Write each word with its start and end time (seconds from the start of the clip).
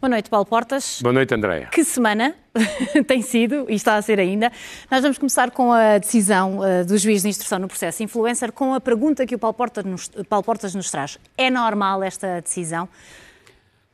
Boa 0.00 0.08
noite, 0.08 0.30
Paulo 0.30 0.46
Portas. 0.46 1.02
Boa 1.02 1.12
noite, 1.12 1.34
Andréia. 1.34 1.66
Que 1.66 1.84
semana 1.84 2.34
tem 3.06 3.20
sido 3.20 3.66
e 3.68 3.74
está 3.74 3.96
a 3.96 4.02
ser 4.02 4.18
ainda. 4.18 4.50
Nós 4.90 5.02
vamos 5.02 5.18
começar 5.18 5.50
com 5.50 5.74
a 5.74 5.98
decisão 5.98 6.60
uh, 6.60 6.86
do 6.86 6.96
juiz 6.96 7.20
de 7.20 7.28
instrução 7.28 7.58
no 7.58 7.68
processo 7.68 8.02
influencer, 8.02 8.50
com 8.50 8.72
a 8.72 8.80
pergunta 8.80 9.26
que 9.26 9.34
o 9.34 9.38
Paulo 9.38 9.52
Portas, 9.52 9.84
nos, 9.84 10.08
Paulo 10.26 10.42
Portas 10.42 10.74
nos 10.74 10.90
traz. 10.90 11.18
É 11.36 11.50
normal 11.50 12.02
esta 12.02 12.40
decisão? 12.40 12.88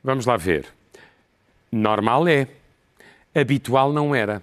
Vamos 0.01 0.25
lá 0.25 0.37
ver. 0.37 0.67
Normal 1.69 2.25
é. 2.29 2.47
Habitual 3.35 3.91
não 3.91 4.15
era. 4.15 4.41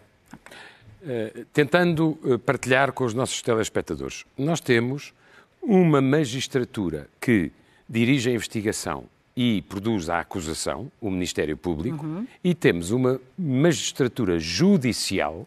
Uh, 1.02 1.46
tentando 1.50 2.18
uh, 2.24 2.38
partilhar 2.40 2.92
com 2.92 3.04
os 3.04 3.14
nossos 3.14 3.40
telespectadores, 3.40 4.26
nós 4.36 4.60
temos 4.60 5.14
uma 5.62 6.02
magistratura 6.02 7.08
que 7.18 7.50
dirige 7.88 8.28
a 8.28 8.34
investigação 8.34 9.04
e 9.36 9.62
produz 9.62 10.08
a 10.08 10.20
acusação, 10.20 10.90
o 11.00 11.10
Ministério 11.10 11.56
Público, 11.56 12.04
uhum. 12.06 12.26
e 12.42 12.54
temos 12.54 12.90
uma 12.90 13.20
magistratura 13.36 14.38
judicial, 14.38 15.46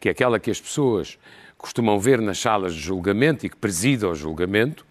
que 0.00 0.08
é 0.08 0.12
aquela 0.12 0.40
que 0.40 0.50
as 0.50 0.60
pessoas 0.60 1.18
costumam 1.56 1.98
ver 2.00 2.20
nas 2.20 2.38
salas 2.38 2.74
de 2.74 2.80
julgamento 2.80 3.46
e 3.46 3.50
que 3.50 3.56
preside 3.56 4.04
ao 4.04 4.14
julgamento, 4.14 4.84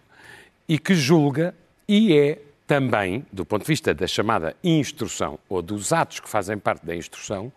e 0.68 0.78
que 0.78 0.94
julga 0.94 1.54
e 1.86 2.16
é 2.16 2.40
também, 2.66 3.26
do 3.32 3.44
ponto 3.44 3.62
de 3.62 3.68
vista 3.68 3.92
da 3.92 4.06
chamada 4.06 4.56
instrução 4.62 5.38
ou 5.48 5.60
dos 5.60 5.92
atos 5.92 6.20
que 6.20 6.28
fazem 6.28 6.56
parte 6.56 6.86
da 6.86 6.94
instrução, 6.94 7.52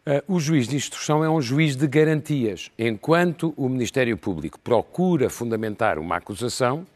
Uh, 0.00 0.36
o 0.36 0.40
juiz 0.40 0.66
de 0.66 0.76
instrução 0.76 1.22
é 1.22 1.28
um 1.28 1.42
juiz 1.42 1.76
de 1.76 1.86
garantias. 1.86 2.70
Enquanto 2.78 3.52
o 3.54 3.68
Ministério 3.68 4.16
Público 4.16 4.58
procura 4.58 5.28
fundamentar 5.28 5.98
uma 5.98 6.16
acusação, 6.16 6.86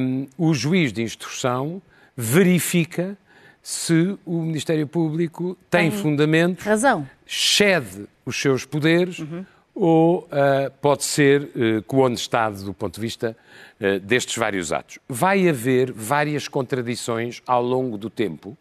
um, 0.00 0.26
o 0.36 0.52
juiz 0.52 0.92
de 0.92 1.02
instrução 1.02 1.80
verifica 2.16 3.16
se 3.62 4.18
o 4.26 4.42
Ministério 4.42 4.86
Público 4.86 5.56
tem, 5.70 5.90
tem 5.90 5.98
fundamento, 5.98 6.62
razão. 6.62 7.08
cede 7.26 8.06
os 8.26 8.40
seus 8.40 8.64
poderes 8.64 9.20
uhum. 9.20 9.44
ou 9.74 10.18
uh, 10.20 10.70
pode 10.80 11.04
ser 11.04 11.42
uh, 11.42 11.82
coonestado 11.86 12.64
do 12.64 12.74
ponto 12.74 12.96
de 12.96 13.00
vista 13.00 13.36
uh, 13.80 14.00
destes 14.00 14.36
vários 14.36 14.72
atos. 14.72 14.98
Vai 15.08 15.48
haver 15.48 15.92
várias 15.92 16.48
contradições 16.48 17.40
ao 17.46 17.62
longo 17.62 17.96
do 17.96 18.10
tempo 18.10 18.58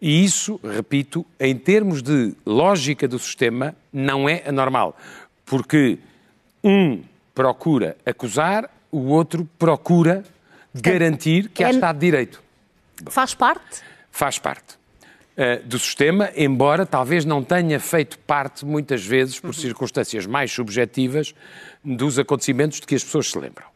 e 0.00 0.24
isso, 0.24 0.58
repito, 0.64 1.26
em 1.38 1.54
termos 1.54 2.02
de 2.02 2.34
lógica 2.46 3.06
do 3.06 3.18
sistema, 3.18 3.74
não 3.92 4.26
é 4.28 4.42
anormal, 4.46 4.96
porque 5.44 5.98
um 6.64 7.02
procura 7.34 7.96
acusar, 8.06 8.70
o 8.90 9.06
outro 9.08 9.48
procura 9.58 10.24
garantir 10.74 11.48
que 11.48 11.64
há 11.64 11.68
é... 11.68 11.70
Estado 11.70 11.98
de 11.98 12.06
Direito. 12.06 12.42
Faz 13.08 13.34
parte? 13.34 13.82
Faz 14.10 14.38
parte 14.38 14.80
uh, 15.40 15.66
do 15.66 15.78
sistema, 15.78 16.30
embora 16.36 16.84
talvez 16.84 17.24
não 17.24 17.42
tenha 17.42 17.80
feito 17.80 18.18
parte, 18.18 18.64
muitas 18.64 19.04
vezes, 19.04 19.40
por 19.40 19.48
uhum. 19.48 19.52
circunstâncias 19.52 20.26
mais 20.26 20.52
subjetivas, 20.52 21.34
dos 21.84 22.18
acontecimentos 22.18 22.80
de 22.80 22.86
que 22.86 22.94
as 22.94 23.04
pessoas 23.04 23.30
se 23.30 23.38
lembram. 23.38 23.66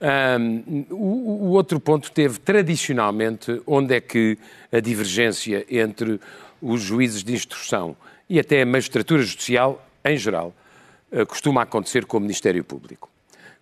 Um, 0.00 0.86
o, 0.90 0.94
o, 0.94 1.48
outro 1.50 1.78
ponto 1.78 2.10
teve, 2.10 2.38
tradicionalmente, 2.38 3.60
onde 3.66 3.94
é 3.94 4.00
que 4.00 4.38
a 4.72 4.80
divergência 4.80 5.66
entre 5.68 6.18
os 6.62 6.80
juízes 6.80 7.22
de 7.22 7.34
instrução 7.34 7.94
e 8.28 8.40
até 8.40 8.62
a 8.62 8.66
magistratura 8.66 9.22
judicial, 9.22 9.86
em 10.02 10.16
geral, 10.16 10.54
uh, 11.12 11.26
costuma 11.26 11.62
acontecer 11.62 12.06
com 12.06 12.16
o 12.16 12.20
Ministério 12.20 12.64
Público 12.64 13.09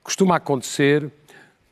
costuma 0.08 0.36
acontecer 0.36 1.10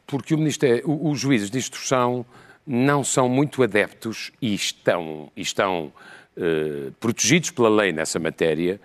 porque 0.06 0.34
o 0.34 0.38
Ministério, 0.38 0.84
os 0.86 1.18
juízes 1.18 1.50
de 1.50 1.56
instrução 1.56 2.24
não 2.66 3.02
são 3.02 3.30
muito 3.30 3.62
adeptos 3.62 4.30
e 4.42 4.54
estão, 4.54 5.32
estão 5.34 5.90
eh, 6.36 6.90
protegidos 7.00 7.50
pela 7.50 7.70
lei 7.70 7.94
nessa 7.94 8.18
matéria 8.18 8.78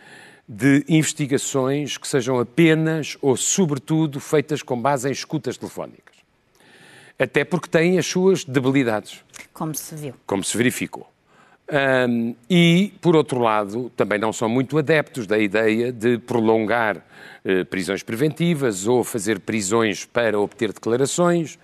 de 0.47 0.85
investigações 0.87 1.97
que 1.97 2.07
sejam 2.07 2.39
apenas 2.39 3.17
ou, 3.21 3.35
sobretudo, 3.35 4.21
feitas 4.21 4.63
com 4.63 4.81
base 4.81 5.09
em 5.09 5.11
escutas 5.11 5.57
telefónicas. 5.57 6.15
Até 7.19 7.43
porque 7.43 7.67
têm 7.67 7.99
as 7.99 8.05
suas 8.05 8.45
debilidades. 8.45 9.19
Como 9.51 9.75
se 9.75 9.95
viu. 9.95 10.13
Como 10.25 10.45
se 10.45 10.55
verificou. 10.55 11.10
Um, 11.71 12.35
e, 12.49 12.91
por 12.99 13.15
outro 13.15 13.39
lado, 13.39 13.89
também 13.95 14.19
não 14.19 14.33
são 14.33 14.49
muito 14.49 14.77
adeptos 14.77 15.25
da 15.25 15.39
ideia 15.39 15.89
de 15.89 16.17
prolongar 16.17 16.97
uh, 16.97 17.65
prisões 17.67 18.03
preventivas 18.03 18.87
ou 18.87 19.05
fazer 19.05 19.39
prisões 19.39 20.03
para 20.03 20.37
obter 20.37 20.73
declarações. 20.73 21.57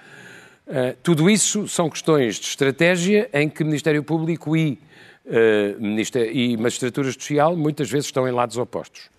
Uh, 0.65 0.95
tudo 1.03 1.29
isso 1.29 1.67
são 1.67 1.89
questões 1.89 2.39
de 2.39 2.45
estratégia 2.45 3.29
em 3.33 3.49
que 3.49 3.65
Ministério 3.65 4.01
Público 4.01 4.55
e, 4.55 4.79
uh, 5.25 6.31
e 6.31 6.55
Magistratura 6.55 7.11
Social 7.11 7.57
muitas 7.57 7.91
vezes 7.91 8.05
estão 8.05 8.25
em 8.25 8.31
lados 8.31 8.57
opostos. 8.57 9.09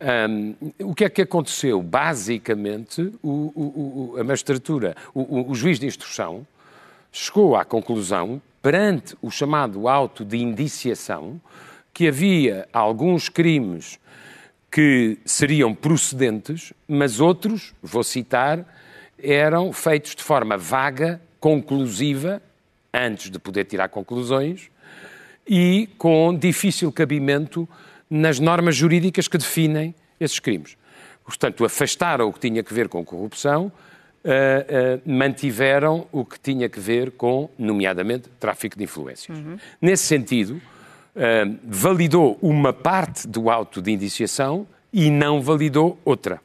Um, 0.00 0.54
o 0.80 0.94
que 0.94 1.04
é 1.04 1.10
que 1.10 1.20
aconteceu? 1.20 1.82
Basicamente, 1.82 3.12
o, 3.22 3.52
o, 3.54 4.12
o, 4.14 4.20
a 4.20 4.24
magistratura, 4.24 4.96
o 5.14 5.54
juiz 5.54 5.78
de 5.78 5.86
instrução, 5.86 6.46
chegou 7.16 7.54
à 7.54 7.64
conclusão 7.64 8.42
perante 8.60 9.16
o 9.22 9.30
chamado 9.30 9.86
auto 9.86 10.24
de 10.24 10.36
indiciação 10.36 11.40
que 11.92 12.08
havia 12.08 12.68
alguns 12.72 13.28
crimes 13.28 14.00
que 14.68 15.16
seriam 15.24 15.72
procedentes, 15.72 16.72
mas 16.88 17.20
outros, 17.20 17.72
vou 17.80 18.02
citar, 18.02 18.66
eram 19.16 19.72
feitos 19.72 20.16
de 20.16 20.24
forma 20.24 20.58
vaga, 20.58 21.22
conclusiva, 21.38 22.42
antes 22.92 23.30
de 23.30 23.38
poder 23.38 23.64
tirar 23.66 23.88
conclusões, 23.90 24.68
e 25.46 25.88
com 25.96 26.36
difícil 26.36 26.90
cabimento 26.90 27.68
nas 28.10 28.40
normas 28.40 28.74
jurídicas 28.74 29.28
que 29.28 29.38
definem 29.38 29.94
esses 30.18 30.40
crimes. 30.40 30.76
Portanto, 31.24 31.64
afastaram 31.64 32.26
o 32.28 32.32
que 32.32 32.40
tinha 32.40 32.62
que 32.64 32.74
ver 32.74 32.88
com 32.88 33.04
corrupção, 33.04 33.70
uh, 34.24 34.96
uh, 34.96 35.02
mantiveram 35.04 36.06
o 36.10 36.24
que 36.24 36.38
tinha 36.40 36.68
que 36.68 36.80
ver 36.80 37.12
com, 37.12 37.48
nomeadamente, 37.58 38.28
tráfico 38.40 38.76
de 38.76 38.84
influências. 38.84 39.38
Uhum. 39.38 39.58
Nesse 39.80 40.04
sentido, 40.04 40.54
uh, 40.54 41.58
validou 41.64 42.38
uma 42.40 42.72
parte 42.72 43.28
do 43.28 43.50
auto 43.50 43.82
de 43.82 43.92
indiciação 43.92 44.66
e 44.92 45.10
não 45.10 45.42
validou 45.42 45.98
outra. 46.04 46.40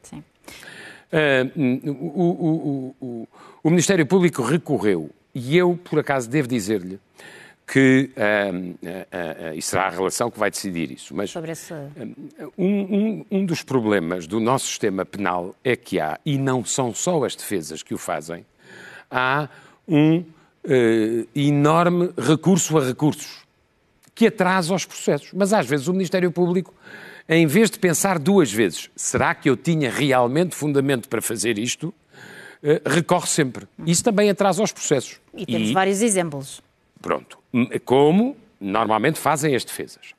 O, 1.56 2.22
o, 2.22 2.94
o, 3.00 3.28
o 3.64 3.70
Ministério 3.70 4.06
Público 4.06 4.42
recorreu, 4.42 5.10
e 5.34 5.56
eu, 5.56 5.76
por 5.82 5.98
acaso, 5.98 6.30
devo 6.30 6.46
dizer-lhe 6.46 7.00
que 7.70 8.10
um, 8.52 8.70
uh, 8.70 8.72
uh, 8.72 9.54
e 9.54 9.62
será 9.62 9.86
a 9.86 9.90
relação 9.90 10.28
que 10.28 10.36
vai 10.36 10.50
decidir 10.50 10.90
isso. 10.90 11.14
Mas 11.14 11.32
esse... 11.36 11.72
um, 12.58 12.66
um, 12.66 13.26
um, 13.30 13.46
dos 13.46 13.62
problemas 13.62 14.26
do 14.26 14.40
nosso 14.40 14.66
sistema 14.66 15.04
penal 15.04 15.54
é 15.62 15.76
que 15.76 16.00
há, 16.00 16.18
e 16.26 16.36
não 16.36 16.64
são 16.64 16.92
só 16.92 17.24
as 17.24 17.36
defesas 17.36 17.80
que 17.80 17.94
o 17.94 17.98
fazem, 17.98 18.44
há 19.08 19.48
um 19.86 20.16
uh, 20.18 21.28
enorme 21.32 22.10
recurso 22.18 22.76
a 22.76 22.84
recursos 22.84 23.44
que 24.16 24.26
atrasa 24.26 24.74
os 24.74 24.84
processos. 24.84 25.30
Mas 25.32 25.52
às 25.52 25.64
vezes 25.64 25.86
o 25.86 25.92
Ministério 25.92 26.32
Público, 26.32 26.74
em 27.28 27.46
vez 27.46 27.70
de 27.70 27.78
pensar 27.78 28.18
duas 28.18 28.50
vezes, 28.50 28.90
será 28.96 29.32
que 29.32 29.48
eu 29.48 29.56
tinha 29.56 29.92
realmente 29.92 30.56
fundamento 30.56 31.08
para 31.08 31.22
fazer 31.22 31.56
isto? 31.56 31.94
Uh, 32.64 32.82
recorre 32.84 33.28
sempre. 33.28 33.68
Isso 33.86 34.02
também 34.02 34.28
atrasa 34.28 34.60
os 34.60 34.72
processos. 34.72 35.20
E 35.32 35.46
temos 35.46 35.68
e... 35.68 35.72
vários 35.72 36.02
exemplos. 36.02 36.60
Pronto. 37.00 37.38
Como 37.84 38.36
normalmente 38.60 39.18
fazem 39.18 39.54
as 39.54 39.64
defesas. 39.64 40.14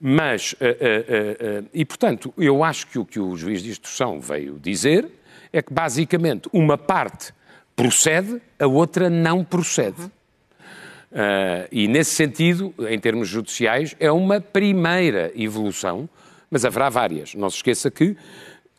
Mas, 0.00 0.52
uh, 0.52 0.56
uh, 0.56 1.60
uh, 1.62 1.68
e 1.74 1.84
portanto, 1.84 2.32
eu 2.38 2.64
acho 2.64 2.86
que 2.86 2.98
o 2.98 3.04
que 3.04 3.20
o 3.20 3.36
juiz 3.36 3.62
de 3.62 3.70
instrução 3.70 4.18
veio 4.18 4.58
dizer 4.58 5.06
é 5.52 5.60
que 5.60 5.72
basicamente 5.72 6.48
uma 6.52 6.78
parte 6.78 7.34
procede, 7.76 8.40
a 8.58 8.66
outra 8.66 9.10
não 9.10 9.44
procede. 9.44 10.00
Uhum. 10.02 11.66
e 11.72 11.88
nesse 11.88 12.12
sentido, 12.12 12.72
em 12.88 12.98
termos 12.98 13.26
judiciais, 13.26 13.96
é 13.98 14.12
uma 14.12 14.40
primeira 14.40 15.32
evolução, 15.34 16.08
mas 16.48 16.64
haverá 16.64 16.88
várias. 16.88 17.34
Não 17.34 17.50
se 17.50 17.56
esqueça 17.56 17.90
que, 17.90 18.16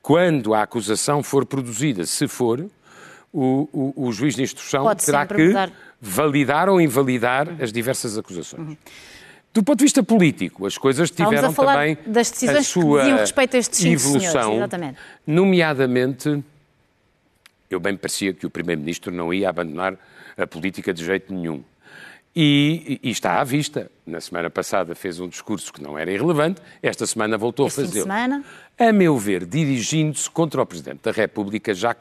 quando 0.01 0.53
a 0.53 0.61
acusação 0.61 1.21
for 1.21 1.45
produzida, 1.45 2.05
se 2.05 2.29
for, 2.29 2.65
o, 3.33 3.67
o, 3.73 4.07
o 4.07 4.11
juiz 4.11 4.35
de 4.35 4.43
instrução 4.43 4.83
Pode 4.83 5.05
terá 5.05 5.25
que 5.25 5.47
mudar 5.47 5.71
validar 6.01 6.67
ou 6.67 6.81
invalidar 6.81 7.47
uhum. 7.47 7.57
as 7.61 7.71
diversas 7.71 8.17
acusações. 8.17 8.69
Uhum. 8.69 8.77
Do 9.53 9.63
ponto 9.63 9.79
de 9.79 9.85
vista 9.85 10.01
político, 10.01 10.65
as 10.65 10.77
coisas 10.77 11.11
tiveram 11.11 11.53
também 11.53 11.97
das 12.05 12.31
decisões 12.31 12.57
a 12.57 12.63
sua 12.63 13.03
que 13.03 13.11
respeito 13.11 13.55
a 13.55 13.59
estes 13.59 13.83
evolução, 13.83 14.53
senhores, 14.53 14.95
nomeadamente, 15.27 16.43
eu 17.69 17.79
bem 17.79 17.97
parecia 17.97 18.33
que 18.33 18.45
o 18.45 18.49
Primeiro-Ministro 18.49 19.13
não 19.13 19.33
ia 19.33 19.49
abandonar 19.49 19.97
a 20.37 20.47
política 20.47 20.93
de 20.93 21.03
jeito 21.03 21.33
nenhum. 21.33 21.61
E, 22.33 22.97
e, 23.03 23.09
está 23.09 23.41
à 23.41 23.43
vista. 23.43 23.91
Na 24.07 24.21
semana 24.21 24.49
passada 24.49 24.95
fez 24.95 25.19
um 25.19 25.27
discurso 25.27 25.71
que 25.71 25.83
não 25.83 25.97
era 25.97 26.09
irrelevante, 26.11 26.61
esta 26.81 27.05
semana 27.05 27.37
voltou 27.37 27.67
este 27.67 27.81
a 27.81 27.85
fazê-lo. 27.85 28.03
semana? 28.05 28.43
A 28.79 28.93
meu 28.93 29.17
ver, 29.17 29.45
dirigindo-se 29.45 30.29
contra 30.29 30.61
o 30.61 30.65
Presidente 30.65 31.01
da 31.03 31.11
República, 31.11 31.73
já, 31.73 31.95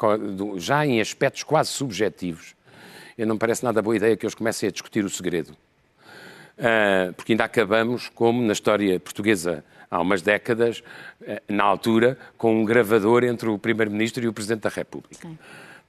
já 0.56 0.86
em 0.86 1.00
aspectos 1.00 1.42
quase 1.42 1.70
subjetivos, 1.70 2.54
não 3.26 3.34
me 3.34 3.38
parece 3.38 3.64
nada 3.64 3.82
boa 3.82 3.96
ideia 3.96 4.16
que 4.16 4.24
eles 4.24 4.34
comecem 4.34 4.68
a 4.68 4.72
discutir 4.72 5.04
o 5.04 5.10
segredo. 5.10 5.56
uh, 6.60 7.12
porque 7.14 7.32
ainda 7.32 7.44
acabamos, 7.44 8.08
como 8.14 8.42
na 8.42 8.52
história 8.52 9.00
portuguesa 9.00 9.64
há 9.90 10.00
umas 10.00 10.22
décadas, 10.22 10.82
uh, 11.22 11.24
na 11.48 11.64
altura, 11.64 12.18
com 12.36 12.60
um 12.60 12.64
gravador 12.64 13.24
entre 13.24 13.48
o 13.48 13.58
Primeiro-Ministro 13.58 14.22
e 14.22 14.28
o 14.28 14.32
Presidente 14.32 14.62
da 14.62 14.68
República. 14.68 15.26
Sim. 15.26 15.38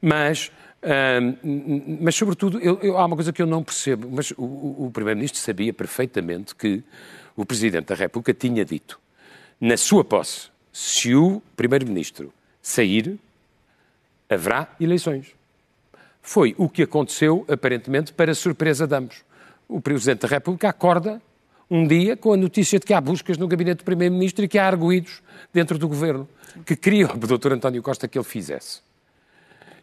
Mas 0.02 0.52
mas, 2.02 2.16
sobretudo, 2.16 2.60
eu, 2.60 2.80
eu, 2.82 2.98
há 2.98 3.06
uma 3.06 3.16
coisa 3.16 3.32
que 3.32 3.40
eu 3.40 3.46
não 3.46 3.64
percebo, 3.64 4.10
mas 4.12 4.32
o, 4.32 4.86
o 4.86 4.92
Primeiro-Ministro 4.92 5.40
sabia 5.40 5.72
perfeitamente 5.72 6.56
que 6.56 6.84
o 7.36 7.46
Presidente 7.46 7.86
da 7.86 7.94
República 7.96 8.34
tinha 8.34 8.66
dito, 8.66 9.00
na 9.60 9.78
sua 9.78 10.04
posse, 10.04 10.50
se 10.74 11.14
o 11.14 11.40
Primeiro-Ministro 11.56 12.34
sair, 12.64 13.20
haverá 14.28 14.70
eleições. 14.80 15.36
Foi 16.22 16.56
o 16.58 16.70
que 16.70 16.84
aconteceu, 16.84 17.46
aparentemente, 17.48 18.14
para 18.14 18.34
surpresa 18.34 18.86
de 18.86 18.96
ambos. 18.96 19.24
O 19.68 19.82
Presidente 19.82 20.22
da 20.22 20.28
República 20.28 20.70
acorda 20.70 21.22
um 21.70 21.88
dia 21.88 22.18
com 22.18 22.34
a 22.34 22.38
notícia 22.38 22.78
de 22.80 22.86
que 22.86 22.94
há 22.94 23.00
buscas 23.00 23.38
no 23.38 23.48
gabinete 23.48 23.80
do 23.80 23.86
Primeiro-Ministro 23.86 24.44
e 24.44 24.48
que 24.48 24.60
há 24.60 24.68
arguídos 24.68 25.24
dentro 25.54 25.78
do 25.78 25.88
governo, 25.88 26.28
que 26.66 26.76
queria 26.76 27.08
o 27.12 27.18
Dr. 27.18 27.54
António 27.54 27.82
Costa 27.82 28.08
que 28.08 28.18
ele 28.18 28.26
fizesse. 28.26 28.82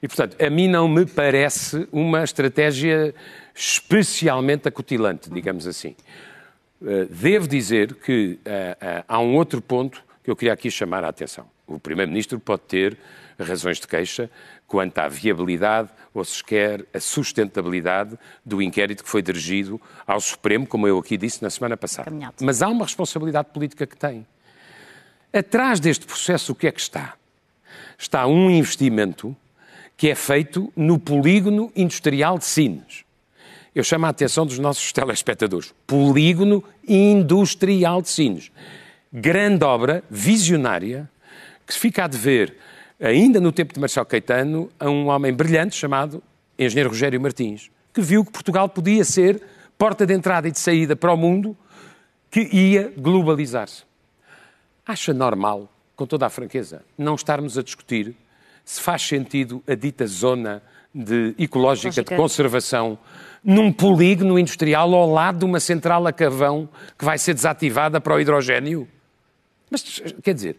E, 0.03 0.07
portanto, 0.07 0.37
a 0.41 0.49
mim 0.49 0.69
não 0.69 0.87
me 0.87 1.05
parece 1.07 1.89
uma 1.91 2.23
estratégia 2.23 3.15
especialmente 3.55 4.69
acutilante, 4.69 5.29
digamos 5.29 5.67
assim. 5.67 5.97
Eh, 6.85 7.07
devo 7.11 7.49
dizer 7.49 7.95
que 7.95 8.39
uh, 8.47 9.01
uh, 9.01 9.05
há 9.09 9.19
um 9.19 9.35
outro 9.35 9.61
ponto 9.61 10.05
que 10.23 10.31
eu 10.31 10.37
queria 10.37 10.53
aqui 10.53 10.71
chamar 10.71 11.03
a 11.03 11.09
atenção. 11.09 11.47
O 11.67 11.79
Primeiro-Ministro 11.79 12.39
pode 12.39 12.63
ter 12.63 12.97
razões 13.45 13.79
de 13.79 13.87
queixa 13.87 14.31
quanto 14.67 14.99
à 14.99 15.09
viabilidade 15.09 15.91
ou, 16.13 16.25
se 16.25 16.43
quer, 16.43 16.85
a 16.93 17.01
sustentabilidade 17.01 18.19
do 18.45 18.61
inquérito 18.61 19.05
que 19.05 19.09
foi 19.09 19.23
dirigido 19.23 19.81
ao 20.07 20.21
Supremo, 20.21 20.67
como 20.67 20.87
eu 20.87 20.99
aqui 20.99 21.17
disse 21.17 21.43
na 21.43 21.51
semana 21.51 21.77
passada. 21.77 22.11
Caminhado. 22.11 22.37
Mas 22.43 22.63
há 22.63 22.69
uma 22.69 22.85
responsabilidade 22.85 23.49
política 23.53 23.87
que 23.87 23.97
tem. 23.97 24.27
Atrás 25.33 25.79
deste 25.79 26.07
processo, 26.07 26.53
o 26.53 26.55
que 26.55 26.67
é 26.67 26.73
que 26.73 26.81
está? 26.81 27.15
Está 27.97 28.27
um 28.27 28.51
investimento 28.51 29.37
que 29.97 30.09
é 30.09 30.15
feito 30.15 30.73
no 30.77 30.99
polígono 30.99 31.73
industrial 31.75 32.39
de 32.39 32.45
Sines. 32.45 33.05
Eu 33.75 33.85
chamo 33.85 34.07
a 34.07 34.09
atenção 34.09 34.47
dos 34.47 34.59
nossos 34.59 34.91
telespectadores. 34.95 35.75
Polígono 35.87 36.65
industrial 36.87 38.01
de 38.01 38.09
Sines. 38.09 38.51
Grande 39.13 39.65
obra, 39.65 40.05
visionária, 40.11 41.11
que 41.67 41.75
se 41.75 41.81
fica 41.81 42.05
a 42.05 42.07
dever, 42.07 42.57
ainda 43.01 43.41
no 43.41 43.53
tempo 43.53 43.73
de 43.73 43.81
Marcelo 43.81 44.07
Caetano, 44.07 44.71
a 44.79 44.89
um 44.89 45.09
homem 45.09 45.33
brilhante 45.33 45.77
chamado 45.77 46.23
Engenheiro 46.59 46.91
Rogério 46.91 47.21
Martins, 47.21 47.71
que 47.93 48.01
viu 48.01 48.25
que 48.25 48.33
Portugal 48.33 48.69
podia 48.69 49.05
ser 49.05 49.41
porta 49.77 50.05
de 50.05 50.15
entrada 50.15 50.49
e 50.49 50.51
de 50.51 50.59
saída 50.59 50.97
para 50.97 51.13
o 51.13 51.17
mundo 51.17 51.57
que 52.31 52.41
ia 52.53 52.93
globalizar-se. 52.97 53.85
Acha 54.85 55.15
normal, 55.15 55.71
com 55.95 56.07
toda 56.07 56.27
a 56.27 56.31
franqueza, 56.31 56.83
não 56.97 57.15
estarmos 57.15 57.57
a 57.57 57.63
discutir 57.63 58.15
se 58.65 58.81
faz 58.81 59.03
sentido 59.03 59.63
a 59.67 59.75
dita 59.75 60.07
zona 60.07 60.63
de 60.95 61.35
ecológica 61.39 61.89
Lógica. 61.89 62.11
de 62.11 62.17
conservação 62.17 62.99
num 63.43 63.73
polígono 63.73 64.39
industrial 64.39 64.93
ao 64.95 65.11
lado 65.11 65.39
de 65.39 65.45
uma 65.45 65.61
central 65.61 66.07
a 66.07 66.13
carvão 66.13 66.69
que 66.99 67.05
vai 67.05 67.19
ser 67.19 67.35
desativada 67.35 68.01
para 68.01 68.15
o 68.15 68.21
hidrogênio? 68.21 68.89
Mas, 69.71 70.03
quer 70.23 70.35
dizer, 70.35 70.57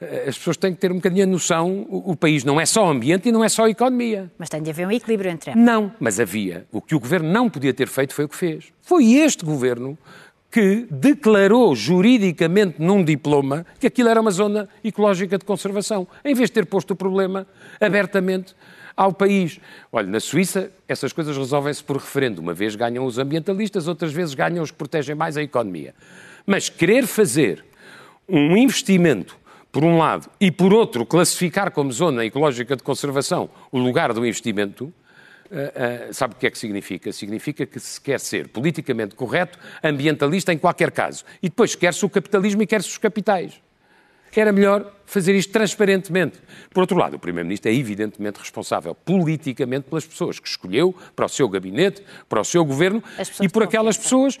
as 0.00 0.38
pessoas 0.38 0.56
têm 0.56 0.72
que 0.72 0.80
ter 0.80 0.92
um 0.92 0.96
bocadinho 0.96 1.24
a 1.24 1.26
noção, 1.26 1.86
o, 1.88 2.12
o, 2.12 2.16
país 2.16 2.44
não 2.44 2.60
é 2.60 2.64
só 2.64 2.86
ambiente 2.88 3.28
e 3.28 3.32
não 3.32 3.42
é 3.42 3.48
só 3.48 3.66
economia. 3.66 4.30
Mas 4.38 4.48
tem 4.48 4.62
de 4.62 4.70
haver 4.70 4.86
um 4.86 4.92
equilíbrio 4.92 5.30
entre 5.30 5.54
Não, 5.56 5.92
mas 5.98 6.20
havia. 6.20 6.66
O 6.70 6.80
que 6.80 6.94
o 6.94 7.00
governo 7.00 7.28
não 7.30 7.50
podia 7.50 7.74
ter 7.74 7.88
feito 7.88 8.14
foi 8.14 8.24
o 8.24 8.28
que 8.28 8.36
fez. 8.36 8.72
Foi 8.80 9.14
este 9.14 9.44
governo 9.44 9.98
que 10.50 10.86
declarou 10.90 11.74
juridicamente 11.74 12.80
num 12.80 13.04
diploma 13.04 13.66
que 13.78 13.86
aquilo 13.86 14.08
era 14.08 14.20
uma 14.20 14.30
zona 14.30 14.68
ecológica 14.82 15.36
de 15.36 15.44
conservação, 15.44 16.06
em 16.24 16.34
vez 16.34 16.48
de 16.48 16.54
ter 16.54 16.66
posto 16.66 16.92
o 16.92 16.96
problema 16.96 17.46
abertamente 17.80 18.54
ao 18.96 19.12
país. 19.12 19.60
Olha, 19.92 20.06
na 20.06 20.20
Suíça 20.20 20.70
essas 20.86 21.12
coisas 21.12 21.36
resolvem-se 21.36 21.84
por 21.84 21.96
referendo. 21.96 22.40
Uma 22.40 22.54
vez 22.54 22.74
ganham 22.76 23.04
os 23.04 23.18
ambientalistas, 23.18 23.88
outras 23.88 24.12
vezes 24.12 24.34
ganham 24.34 24.62
os 24.62 24.70
que 24.70 24.76
protegem 24.76 25.14
mais 25.14 25.36
a 25.36 25.42
economia. 25.42 25.94
Mas 26.46 26.68
querer 26.68 27.06
fazer 27.06 27.64
um 28.28 28.56
investimento, 28.56 29.37
por 29.70 29.84
um 29.84 29.98
lado, 29.98 30.30
e 30.40 30.50
por 30.50 30.72
outro, 30.72 31.04
classificar 31.04 31.70
como 31.70 31.92
zona 31.92 32.24
ecológica 32.24 32.74
de 32.74 32.82
conservação 32.82 33.50
o 33.70 33.78
lugar 33.78 34.12
do 34.12 34.24
investimento, 34.26 34.92
Uh, 35.50 36.10
uh, 36.10 36.12
sabe 36.12 36.34
o 36.34 36.36
que 36.36 36.46
é 36.46 36.50
que 36.50 36.58
significa? 36.58 37.10
Significa 37.10 37.64
que 37.64 37.80
se 37.80 37.98
quer 37.98 38.20
ser 38.20 38.48
politicamente 38.48 39.14
correto, 39.14 39.58
ambientalista 39.82 40.52
em 40.52 40.58
qualquer 40.58 40.90
caso. 40.90 41.24
E 41.42 41.48
depois 41.48 41.74
quer-se 41.74 42.04
o 42.04 42.10
capitalismo 42.10 42.60
e 42.60 42.66
quer-se 42.66 42.90
os 42.90 42.98
capitais. 42.98 43.58
Era 44.36 44.52
melhor 44.52 44.92
fazer 45.04 45.34
isto 45.34 45.52
transparentemente. 45.52 46.38
Por 46.70 46.80
outro 46.80 46.96
lado, 46.96 47.16
o 47.16 47.18
Primeiro-Ministro 47.18 47.70
é 47.70 47.74
evidentemente 47.74 48.38
responsável 48.38 48.94
politicamente 48.94 49.88
pelas 49.88 50.06
pessoas 50.06 50.38
que 50.38 50.46
escolheu 50.46 50.94
para 51.16 51.26
o 51.26 51.28
seu 51.28 51.48
gabinete, 51.48 52.04
para 52.28 52.40
o 52.40 52.44
seu 52.44 52.64
governo 52.64 53.02
e 53.40 53.48
por 53.48 53.62
aquelas 53.64 53.96
pessoas 53.96 54.38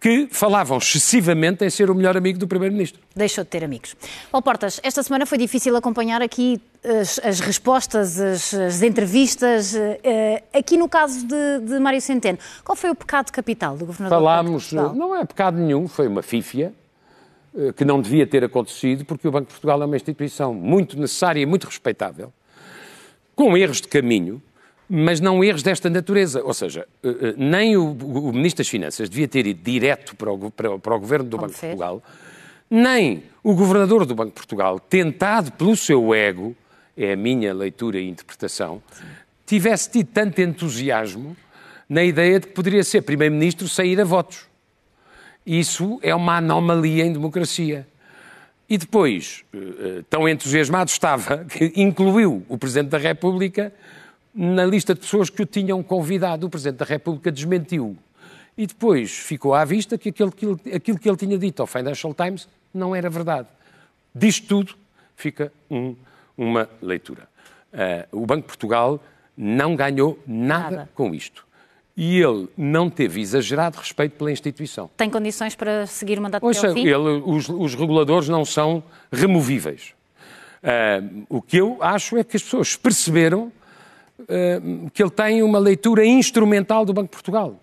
que 0.00 0.28
falavam 0.30 0.78
excessivamente 0.78 1.64
em 1.64 1.70
ser 1.70 1.90
o 1.90 1.94
melhor 1.94 2.16
amigo 2.16 2.38
do 2.38 2.46
Primeiro-Ministro. 2.46 3.00
Deixou 3.16 3.42
de 3.42 3.50
ter 3.50 3.64
amigos. 3.64 3.96
Paulo 4.30 4.44
Portas, 4.44 4.80
esta 4.82 5.02
semana 5.02 5.26
foi 5.26 5.38
difícil 5.38 5.74
acompanhar 5.76 6.22
aqui 6.22 6.60
as, 6.84 7.18
as 7.18 7.40
respostas, 7.40 8.18
as, 8.20 8.54
as 8.54 8.82
entrevistas. 8.82 9.74
Uh, 9.74 10.56
aqui 10.56 10.76
no 10.76 10.88
caso 10.88 11.26
de, 11.26 11.60
de, 11.66 11.78
Mário 11.80 12.00
Centeno, 12.00 12.38
qual 12.64 12.76
foi 12.76 12.90
o 12.90 12.94
pecado 12.94 13.32
capital 13.32 13.76
do 13.76 13.86
governador 13.86 14.18
Falámos, 14.18 14.72
não 14.72 15.16
é 15.16 15.24
pecado 15.24 15.58
nenhum, 15.58 15.88
foi 15.88 16.06
uma 16.06 16.22
fífia 16.22 16.72
uh, 17.52 17.72
que 17.72 17.84
não 17.84 18.00
devia 18.00 18.26
ter 18.26 18.44
acontecido, 18.44 19.04
porque 19.04 19.26
o 19.26 19.32
Banco 19.32 19.46
de 19.46 19.52
Portugal 19.52 19.82
é 19.82 19.84
uma 19.84 19.96
instituição 19.96 20.54
muito 20.54 20.96
necessária 20.98 21.40
e 21.40 21.46
muito 21.46 21.64
respeitável, 21.64 22.32
com 23.34 23.56
erros 23.56 23.80
de 23.80 23.88
caminho, 23.88 24.40
mas 24.88 25.20
não 25.20 25.44
erros 25.44 25.62
desta 25.62 25.90
natureza. 25.90 26.42
Ou 26.42 26.54
seja, 26.54 26.86
eh, 27.02 27.08
eh, 27.08 27.34
nem 27.36 27.76
o, 27.76 27.92
o 27.92 28.32
Ministro 28.32 28.64
das 28.64 28.68
Finanças 28.68 29.08
devia 29.08 29.28
ter 29.28 29.46
ido 29.46 29.62
direto 29.62 30.16
para 30.16 30.32
o, 30.32 30.50
para, 30.50 30.78
para 30.78 30.94
o 30.94 30.98
Governo 30.98 31.28
do 31.28 31.36
Banco 31.36 31.52
de 31.52 31.60
Portugal, 31.60 32.02
nem 32.70 33.22
o 33.42 33.54
Governador 33.54 34.06
do 34.06 34.14
Banco 34.14 34.30
de 34.30 34.34
Portugal, 34.34 34.80
tentado 34.80 35.52
pelo 35.52 35.76
seu 35.76 36.14
ego, 36.14 36.56
é 36.96 37.12
a 37.12 37.16
minha 37.16 37.52
leitura 37.52 37.98
e 37.98 38.08
interpretação, 38.08 38.82
tivesse 39.46 39.90
tido 39.90 40.08
tanto 40.12 40.40
entusiasmo 40.40 41.36
na 41.88 42.04
ideia 42.04 42.40
de 42.40 42.46
que 42.46 42.52
poderia 42.52 42.84
ser 42.84 43.02
Primeiro-Ministro 43.02 43.68
sair 43.68 44.00
a 44.00 44.04
votos. 44.04 44.46
Isso 45.46 45.98
é 46.02 46.14
uma 46.14 46.36
anomalia 46.36 47.06
em 47.06 47.12
democracia. 47.12 47.86
E 48.68 48.76
depois, 48.76 49.44
eh, 49.54 50.02
tão 50.10 50.28
entusiasmado 50.28 50.90
estava 50.90 51.44
que 51.48 51.72
incluiu 51.74 52.44
o 52.48 52.58
Presidente 52.58 52.90
da 52.90 52.98
República 52.98 53.72
na 54.40 54.64
lista 54.64 54.94
de 54.94 55.00
pessoas 55.00 55.28
que 55.28 55.42
o 55.42 55.46
tinham 55.46 55.82
convidado. 55.82 56.46
O 56.46 56.50
Presidente 56.50 56.78
da 56.78 56.84
República 56.84 57.32
desmentiu. 57.32 57.96
E 58.56 58.68
depois 58.68 59.10
ficou 59.10 59.52
à 59.52 59.64
vista 59.64 59.98
que 59.98 60.10
aquilo, 60.10 60.28
aquilo, 60.28 60.60
aquilo 60.72 60.98
que 60.98 61.08
ele 61.08 61.16
tinha 61.16 61.36
dito 61.36 61.60
ao 61.60 61.66
Financial 61.66 62.14
Times 62.14 62.48
não 62.72 62.94
era 62.94 63.10
verdade. 63.10 63.48
Disto 64.14 64.46
tudo, 64.46 64.74
fica 65.16 65.52
um, 65.68 65.96
uma 66.36 66.68
leitura. 66.80 67.28
Uh, 67.72 68.22
o 68.22 68.26
Banco 68.26 68.42
de 68.42 68.46
Portugal 68.46 69.02
não 69.36 69.74
ganhou 69.74 70.18
nada, 70.24 70.76
nada, 70.76 70.90
com 70.94 71.12
isto. 71.12 71.44
E 71.96 72.20
ele 72.20 72.48
não 72.56 72.88
teve 72.88 73.20
exagerado 73.20 73.76
respeito 73.76 74.12
pela 74.12 74.30
instituição. 74.30 74.88
Tem 74.96 75.10
condições 75.10 75.56
para 75.56 75.84
seguir 75.86 76.16
o 76.18 76.22
mandato 76.22 76.46
ao 76.46 76.54
fim? 76.54 76.86
Ele, 76.86 77.22
os, 77.24 77.48
os 77.48 77.74
reguladores 77.74 78.28
não 78.28 78.44
são 78.44 78.84
removíveis. 79.10 79.94
Uh, 80.62 81.26
o 81.28 81.42
que 81.42 81.56
eu 81.56 81.76
acho 81.80 82.16
é 82.16 82.22
que 82.22 82.36
as 82.36 82.42
pessoas 82.42 82.76
perceberam 82.76 83.52
que 84.92 85.02
ele 85.02 85.10
tem 85.10 85.42
uma 85.42 85.58
leitura 85.58 86.04
instrumental 86.04 86.84
do 86.84 86.92
Banco 86.92 87.08
de 87.08 87.12
Portugal. 87.12 87.58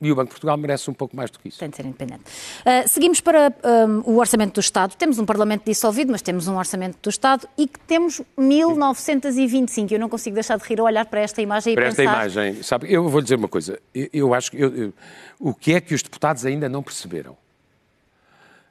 E 0.00 0.12
o 0.12 0.14
Banco 0.14 0.26
de 0.26 0.32
Portugal 0.32 0.56
merece 0.58 0.90
um 0.90 0.94
pouco 0.94 1.16
mais 1.16 1.30
do 1.30 1.38
que 1.38 1.48
isso. 1.48 1.58
Tem 1.58 1.70
de 1.70 1.76
ser 1.76 1.86
independente. 1.86 2.20
Uh, 2.20 2.86
seguimos 2.86 3.20
para 3.20 3.48
um, 3.48 4.00
eh, 4.00 4.02
o 4.04 4.18
Orçamento 4.18 4.52
do 4.54 4.60
Estado. 4.60 4.94
Temos 4.94 5.18
um 5.18 5.24
Parlamento 5.24 5.64
dissolvido, 5.64 6.12
mas 6.12 6.20
temos 6.20 6.46
um 6.48 6.56
Orçamento 6.58 6.98
do 7.02 7.08
Estado 7.08 7.48
e 7.56 7.66
que 7.66 7.80
temos 7.80 8.20
1925. 8.36 9.94
Eu 9.94 9.98
não 9.98 10.10
consigo 10.10 10.34
deixar 10.34 10.58
de 10.58 10.64
rir 10.64 10.80
ao 10.80 10.86
olhar 10.86 11.06
para 11.06 11.20
esta 11.20 11.40
imagem 11.40 11.74
para 11.74 11.86
e 11.86 11.88
pensar... 11.88 12.02
Para 12.04 12.26
esta 12.26 12.40
imagem, 12.40 12.62
sabe, 12.62 12.92
eu 12.92 13.08
vou 13.08 13.22
dizer 13.22 13.36
uma 13.36 13.48
coisa. 13.48 13.80
Eu, 13.94 14.08
eu 14.12 14.34
acho 14.34 14.50
que... 14.50 14.58
Eu, 14.58 14.76
eu, 14.76 14.92
o 15.40 15.54
que 15.54 15.72
é 15.72 15.80
que 15.80 15.94
os 15.94 16.02
deputados 16.02 16.44
ainda 16.44 16.68
não 16.68 16.82
perceberam? 16.82 17.34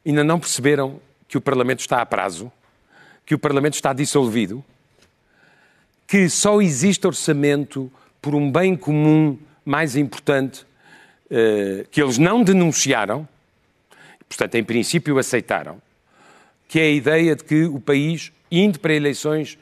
Ainda 0.06 0.24
não 0.24 0.40
perceberam 0.40 1.00
que 1.28 1.40
o 1.40 1.42
Parlamento 1.42 1.80
está 1.80 2.02
a 2.02 2.06
prazo, 2.06 2.52
que 3.26 3.34
o 3.34 3.40
Parlamento 3.40 3.74
está 3.74 3.94
dissolvido, 3.94 4.64
que 6.08 6.30
só 6.30 6.62
existe 6.62 7.06
orçamento 7.08 7.92
por 8.22 8.36
um 8.36 8.52
bem 8.52 8.76
comum 8.76 9.38
mais 9.64 9.96
importante 9.96 10.66
uh, 11.26 11.88
que 11.90 12.02
eles 12.02 12.18
não 12.18 12.44
denunciaram, 12.44 13.28
portanto, 14.28 14.56
em 14.56 14.64
princípio 14.64 15.18
aceitaram, 15.18 15.82
que 16.68 16.80
é 16.80 16.84
a 16.84 16.92
ideia 16.92 17.36
de 17.36 17.44
que 17.44 17.64
o 17.66 17.80
país, 17.80 18.32
indo 18.52 18.80
para 18.80 18.94
eleições, 18.94 19.58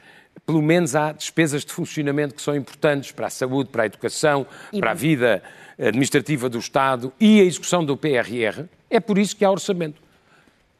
pelo 0.46 0.60
menos 0.62 0.94
há 0.94 1.12
despesas 1.12 1.64
de 1.64 1.72
funcionamento 1.72 2.34
que 2.34 2.42
são 2.42 2.54
importantes 2.54 3.12
para 3.12 3.26
a 3.26 3.30
saúde, 3.30 3.70
para 3.70 3.84
a 3.84 3.86
educação, 3.86 4.46
E 4.72 4.80
para 4.80 4.90
a 4.90 4.94
bem. 4.94 5.00
vida 5.00 5.42
administrativa 5.78 6.48
do 6.48 6.58
Estado 6.58 7.12
e 7.18 7.40
a 7.40 7.44
execução 7.44 7.84
do 7.84 7.96
PRR. 7.96 8.64
É 8.90 9.00
por 9.00 9.18
isso 9.18 9.34
que 9.34 9.44
há 9.44 9.50
orçamento. 9.50 10.00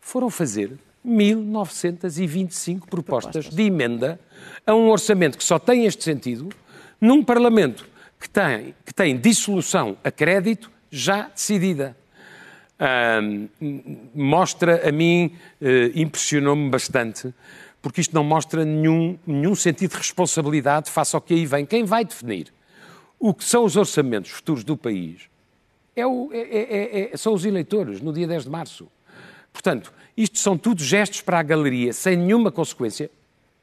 Foram 0.00 0.28
fazer 0.28 0.72
1.925 1.06 2.88
propostas 2.88 3.48
de 3.48 3.62
emenda 3.62 4.18
a 4.66 4.74
um 4.74 4.88
orçamento 4.88 5.36
que 5.38 5.44
só 5.44 5.58
tem 5.58 5.84
este 5.84 6.02
sentido 6.04 6.48
num 7.00 7.22
Parlamento 7.22 7.86
que 8.20 8.28
tem, 8.28 8.74
que 8.84 8.94
tem 8.94 9.16
dissolução 9.18 9.96
a 10.02 10.10
crédito 10.10 10.70
já 10.90 11.28
decidida. 11.28 11.96
Mostra 14.14 14.88
a 14.88 14.92
mim, 14.92 15.32
eh, 15.60 15.92
impressionou-me 15.94 16.70
bastante, 16.70 17.34
porque 17.82 18.00
isto 18.00 18.14
não 18.14 18.24
mostra 18.24 18.64
nenhum, 18.64 19.18
nenhum 19.26 19.54
sentido 19.54 19.90
de 19.92 19.96
responsabilidade 19.98 20.90
face 20.90 21.14
ao 21.14 21.20
que 21.20 21.34
aí 21.34 21.46
vem. 21.46 21.66
Quem 21.66 21.84
vai 21.84 22.04
definir 22.04 22.52
o 23.18 23.32
que 23.34 23.44
são 23.44 23.64
os 23.64 23.76
orçamentos 23.76 24.30
futuros 24.30 24.64
do 24.64 24.76
país 24.76 25.22
é 25.94 26.06
o- 26.06 26.30
é- 26.32 26.38
é- 26.38 27.12
é- 27.12 27.16
são 27.16 27.32
os 27.34 27.44
eleitores, 27.44 28.00
no 28.00 28.12
dia 28.12 28.26
10 28.26 28.44
de 28.44 28.50
março. 28.50 28.88
Portanto, 29.54 29.92
isto 30.16 30.38
são 30.38 30.58
tudo 30.58 30.82
gestos 30.82 31.22
para 31.22 31.38
a 31.38 31.42
galeria, 31.42 31.92
sem 31.92 32.16
nenhuma 32.16 32.50
consequência. 32.50 33.08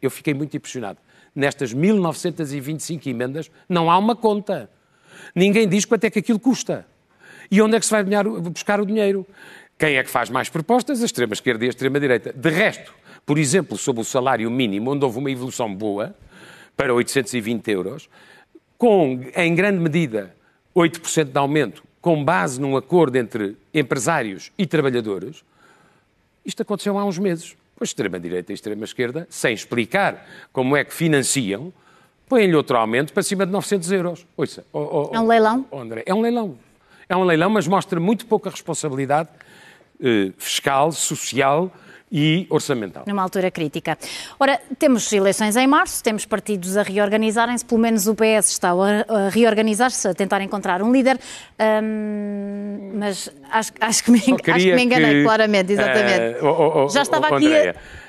Eu 0.01 0.09
fiquei 0.09 0.33
muito 0.33 0.55
impressionado. 0.55 0.97
Nestas 1.35 1.73
1925 1.73 3.07
emendas, 3.09 3.51
não 3.69 3.91
há 3.91 3.97
uma 3.97 4.15
conta. 4.15 4.69
Ninguém 5.35 5.67
diz 5.67 5.83
quanto 5.85 6.05
é 6.05 6.09
que 6.09 6.19
aquilo 6.19 6.39
custa. 6.39 6.87
E 7.51 7.61
onde 7.61 7.75
é 7.75 7.79
que 7.79 7.85
se 7.85 7.91
vai 7.91 8.03
buscar 8.49 8.79
o 8.79 8.85
dinheiro? 8.85 9.27
Quem 9.77 9.97
é 9.97 10.03
que 10.03 10.09
faz 10.09 10.29
mais 10.29 10.47
propostas? 10.47 11.01
A 11.01 11.05
extrema-esquerda 11.05 11.65
e 11.65 11.67
a 11.67 11.69
extrema-direita. 11.69 12.33
De 12.33 12.49
resto, 12.49 12.93
por 13.25 13.37
exemplo, 13.37 13.77
sobre 13.77 14.01
o 14.01 14.05
salário 14.05 14.49
mínimo, 14.49 14.91
onde 14.91 15.03
houve 15.03 15.19
uma 15.19 15.29
evolução 15.29 15.73
boa, 15.73 16.15
para 16.75 16.93
820 16.93 17.69
euros, 17.69 18.09
com, 18.77 19.19
em 19.35 19.53
grande 19.53 19.79
medida, 19.79 20.33
8% 20.75 21.25
de 21.25 21.37
aumento, 21.37 21.83
com 21.99 22.23
base 22.23 22.59
num 22.59 22.77
acordo 22.77 23.17
entre 23.17 23.57
empresários 23.73 24.51
e 24.57 24.65
trabalhadores, 24.65 25.43
isto 26.45 26.61
aconteceu 26.61 26.97
há 26.97 27.05
uns 27.05 27.17
meses. 27.17 27.55
Pois 27.75 27.89
extrema-direita 27.89 28.51
e 28.51 28.55
extrema-esquerda, 28.55 29.25
sem 29.29 29.53
explicar 29.53 30.27
como 30.53 30.75
é 30.77 30.83
que 30.83 30.93
financiam, 30.93 31.73
põem-lhe 32.29 32.55
outro 32.55 32.77
aumento 32.77 33.11
para 33.13 33.23
cima 33.23 33.45
de 33.45 33.51
900 33.51 33.91
euros. 33.91 34.25
Ouça, 34.37 34.63
ó- 34.71 35.09
ó- 35.11 35.15
É 35.15 35.19
um 35.19 35.27
leilão? 35.27 35.65
ó 35.71 35.79
André, 35.81 36.03
é 36.05 36.13
um 36.13 36.21
leilão. 36.21 36.57
É 37.09 37.15
um 37.17 37.23
leilão, 37.23 37.49
mas 37.49 37.67
mostra 37.67 37.99
muito 37.99 38.25
pouca 38.25 38.49
responsabilidade 38.49 39.29
eh, 40.01 40.31
fiscal, 40.37 40.91
social 40.91 41.71
e 42.11 42.45
orçamental. 42.49 43.03
numa 43.07 43.21
altura 43.21 43.49
crítica. 43.49 43.97
Ora, 44.37 44.59
temos 44.77 45.11
eleições 45.13 45.55
em 45.55 45.65
março, 45.65 46.03
temos 46.03 46.25
partidos 46.25 46.75
a 46.75 46.83
reorganizarem-se, 46.83 47.63
pelo 47.63 47.79
menos 47.79 48.07
o 48.07 48.13
PS 48.13 48.49
está 48.49 48.71
a 48.71 49.29
reorganizar-se, 49.29 50.09
a 50.09 50.13
tentar 50.13 50.41
encontrar 50.41 50.81
um 50.81 50.91
líder, 50.91 51.17
hum, 51.59 52.91
mas 52.95 53.29
acho, 53.49 53.71
acho, 53.79 54.03
que 54.03 54.11
me, 54.11 54.19
Só 54.19 54.33
acho 54.33 54.43
que 54.43 54.51
queria 54.51 54.75
me 54.75 54.83
enganei, 54.83 55.13
que, 55.13 55.23
claramente, 55.23 55.71
exatamente. 55.71 56.19
eh, 56.19 56.39
oh, 56.41 56.85
oh, 56.85 56.89
Já 56.89 57.03
estava 57.03 57.29
oh, 57.31 57.35
aqui 57.35 57.47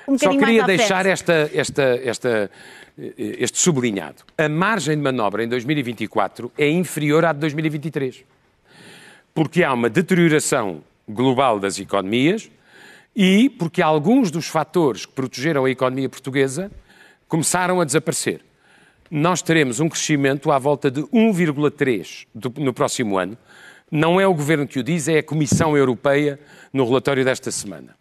um 0.09 0.18
Só 0.18 0.26
bocadinho 0.26 0.40
queria 0.40 0.62
mais 0.62 0.62
à 0.62 0.66
deixar 0.66 1.06
esta, 1.06 1.50
esta, 1.54 2.00
esta, 2.02 2.50
eh, 2.99 3.12
este 3.16 3.59
sublinhado. 3.59 4.25
A 4.37 4.49
margem 4.49 4.97
de 4.97 5.02
manobra 5.02 5.44
em 5.44 5.49
2024 5.49 6.50
é 6.59 6.68
inferior 6.68 7.25
à 7.25 7.32
de 7.32 7.38
2023. 7.38 8.25
Porque 9.35 9.62
há 9.62 9.73
uma 9.73 9.88
deterioração 9.88 10.82
global 11.09 11.59
das 11.59 11.78
economias 11.78 12.50
e 13.14 13.49
porque 13.50 13.83
alguns 13.83 14.31
dos 14.31 14.47
fatores 14.47 15.04
que 15.07 15.12
protegeram 15.12 15.64
a 15.64 15.71
economia 15.71 16.09
portuguesa 16.09 16.71
começaram 17.28 17.81
a 17.81 17.85
desaparecer. 17.85 18.40
Nós 19.11 19.42
teremos 19.42 19.78
um 19.81 19.88
crescimento 19.88 20.50
à 20.50 20.59
volta 20.59 20.90
de 20.90 21.02
1,3 21.12 22.26
do- 22.35 22.52
no 22.59 22.73
próximo 22.73 23.19
ano. 23.19 23.37
Não 23.90 24.19
é 24.19 24.26
o 24.26 24.33
governo 24.35 24.66
que 24.66 24.78
o 24.78 24.83
diz, 24.83 25.07
é 25.09 25.19
a 25.19 25.23
Comissão 25.23 25.76
Europeia 25.76 26.40
no 26.73 26.85
relatório 26.87 27.25
desta 27.25 27.50
semana. 27.50 27.95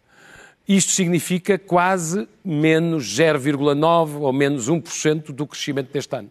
Isto 0.66 0.92
significa 0.92 1.58
quase 1.58 2.26
menos 2.42 3.04
0,9% 3.04 4.20
ou 4.22 4.32
menos 4.32 4.70
1% 4.70 5.32
do 5.32 5.46
crescimento 5.46 5.92
deste 5.92 6.16
ano. 6.16 6.30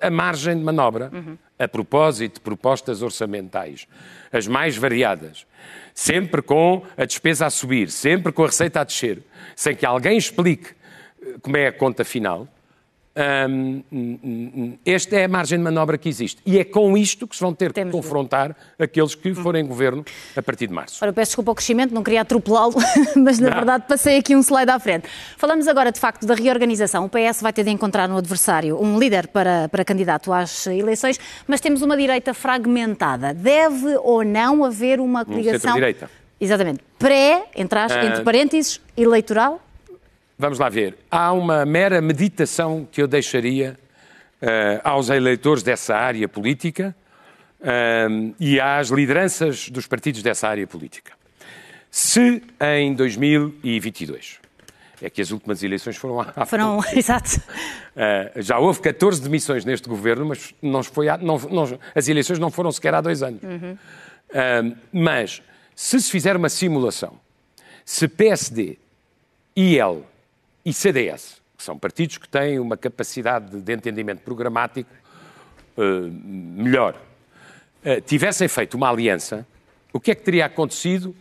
A 0.00 0.10
margem 0.10 0.56
de 0.56 0.62
manobra, 0.62 1.10
a 1.58 1.68
propósito 1.68 2.34
de 2.34 2.40
propostas 2.40 3.02
orçamentais, 3.02 3.86
as 4.32 4.46
mais 4.46 4.76
variadas, 4.76 5.46
sempre 5.94 6.42
com 6.42 6.84
a 6.96 7.04
despesa 7.04 7.46
a 7.46 7.50
subir, 7.50 7.90
sempre 7.90 8.32
com 8.32 8.44
a 8.44 8.46
receita 8.46 8.80
a 8.80 8.84
descer, 8.84 9.22
sem 9.56 9.74
que 9.74 9.84
alguém 9.84 10.16
explique 10.16 10.74
eh, 11.22 11.36
como 11.42 11.56
é 11.56 11.66
a 11.66 11.72
conta 11.72 12.04
final, 12.04 12.48
hum, 13.48 13.82
hum, 13.92 14.18
hum, 14.24 14.78
esta 14.86 15.16
é 15.16 15.24
a 15.24 15.28
margem 15.28 15.58
de 15.58 15.64
manobra 15.64 15.98
que 15.98 16.08
existe. 16.08 16.40
E 16.46 16.58
é 16.58 16.64
com 16.64 16.96
isto 16.96 17.26
que 17.26 17.34
se 17.34 17.42
vão 17.42 17.52
ter 17.54 17.68
que 17.68 17.74
Temos 17.74 17.92
de- 17.92 17.96
confrontar 18.00 18.56
aqueles 18.78 19.14
que 19.14 19.34
forem 19.34 19.66
governo 19.66 20.04
a 20.36 20.42
partir 20.42 20.66
de 20.68 20.72
março. 20.74 20.98
Ora, 21.02 21.12
peço 21.12 21.30
desculpa 21.30 21.50
ao 21.50 21.54
crescimento, 21.54 21.92
não 21.92 22.02
queria 22.02 22.20
atropelá-lo, 22.22 22.74
mas 23.16 23.38
na 23.38 23.48
Não. 23.50 23.56
verdade 23.56 23.84
passei 23.88 24.18
aqui 24.18 24.34
um 24.36 24.40
slide 24.40 24.70
à 24.70 24.78
frente. 24.78 25.08
Falamos 25.36 25.66
agora, 25.68 25.90
de 25.92 25.98
facto, 26.00 26.26
da 26.26 26.34
reorganização. 26.34 27.04
O 27.04 27.08
PS 27.08 27.42
vai 27.42 27.52
ter 27.52 27.64
de 27.64 27.70
encontrar 27.70 28.08
no 28.08 28.16
adversário 28.16 28.80
um 28.82 28.98
líder 28.98 29.28
para, 29.28 29.68
para 29.68 29.84
candidato 29.84 30.32
às 30.32 30.66
eleições, 30.66 31.18
mas 31.46 31.60
temos 31.60 31.82
uma 31.82 31.96
direita 31.96 32.32
fragmentada. 32.34 33.34
Deve 33.34 33.96
ou 34.02 34.24
não 34.24 34.64
haver 34.64 35.00
uma 35.00 35.24
coligação... 35.24 35.60
centro-direita. 35.60 36.10
Exatamente. 36.40 36.80
Pré, 36.98 37.44
entre, 37.54 37.78
as- 37.78 37.92
Ah. 37.92 38.04
entre 38.04 38.22
parênteses, 38.22 38.80
eleitoral? 38.96 39.60
Vamos 40.40 40.58
lá 40.58 40.70
ver. 40.70 40.96
Há 41.10 41.32
uma 41.32 41.66
mera 41.66 42.00
meditação 42.00 42.88
que 42.90 43.02
eu 43.02 43.06
deixaria 43.06 43.76
eh, 44.40 44.80
aos 44.82 45.10
eleitores 45.10 45.62
dessa 45.62 45.94
área 45.94 46.26
política 46.26 46.96
eh, 47.60 48.08
e 48.40 48.58
às 48.58 48.88
lideranças 48.88 49.68
dos 49.68 49.86
partidos 49.86 50.22
dessa 50.22 50.48
área 50.48 50.66
política. 50.66 51.12
Se 51.90 52.42
em 52.58 52.94
2022, 52.94 54.38
é 55.02 55.10
que 55.10 55.20
as 55.20 55.30
últimas 55.30 55.62
eleições 55.62 55.98
foram 55.98 56.22
há 56.22 56.46
Foram, 56.46 56.80
exato. 56.96 57.36
Uh, 57.94 58.40
já 58.40 58.58
houve 58.58 58.80
14 58.80 59.20
demissões 59.20 59.62
neste 59.66 59.90
governo, 59.90 60.24
mas 60.24 60.54
não 60.62 60.82
foi 60.82 61.10
há- 61.10 61.18
não- 61.18 61.38
não- 61.38 61.78
as 61.94 62.08
eleições 62.08 62.38
não 62.38 62.50
foram 62.50 62.72
sequer 62.72 62.94
há 62.94 63.02
dois 63.02 63.22
anos. 63.22 63.42
Uh, 63.42 64.74
mas, 64.90 65.42
se 65.76 66.00
se 66.00 66.10
fizer 66.10 66.34
uma 66.34 66.48
simulação, 66.48 67.20
se 67.84 68.08
PSD, 68.08 68.78
IL 69.54 70.06
e 70.64 70.72
CDS, 70.72 71.40
que 71.56 71.62
são 71.62 71.78
partidos 71.78 72.18
que 72.18 72.28
têm 72.28 72.58
uma 72.58 72.76
capacidade 72.76 73.60
de 73.60 73.72
entendimento 73.72 74.20
programático 74.20 74.90
uh, 75.76 75.82
melhor, 75.82 76.94
uh, 77.84 78.00
tivessem 78.02 78.48
feito 78.48 78.74
uma 78.74 78.90
aliança, 78.90 79.46
o 79.92 80.00
que 80.00 80.10
é 80.10 80.14
que 80.14 80.22
teria 80.22 80.46
acontecido, 80.46 81.14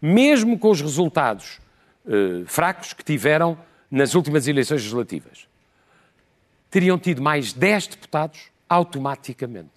mesmo 0.00 0.58
com 0.58 0.70
os 0.70 0.80
resultados 0.80 1.60
uh, 2.04 2.44
fracos 2.46 2.92
que 2.92 3.04
tiveram 3.04 3.58
nas 3.90 4.14
últimas 4.14 4.46
eleições 4.46 4.82
legislativas? 4.82 5.52
teriam 6.72 6.98
tido 6.98 7.22
mais 7.22 7.52
10 7.52 7.88
deputados 7.88 8.46
automaticamente. 8.66 9.70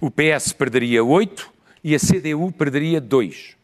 O 0.00 0.10
PS 0.10 0.52
perderia 0.52 1.04
8 1.04 1.50
e 1.84 1.94
a 1.94 1.98
CDU 1.98 2.50
perderia 2.50 3.00
2. 3.00 3.56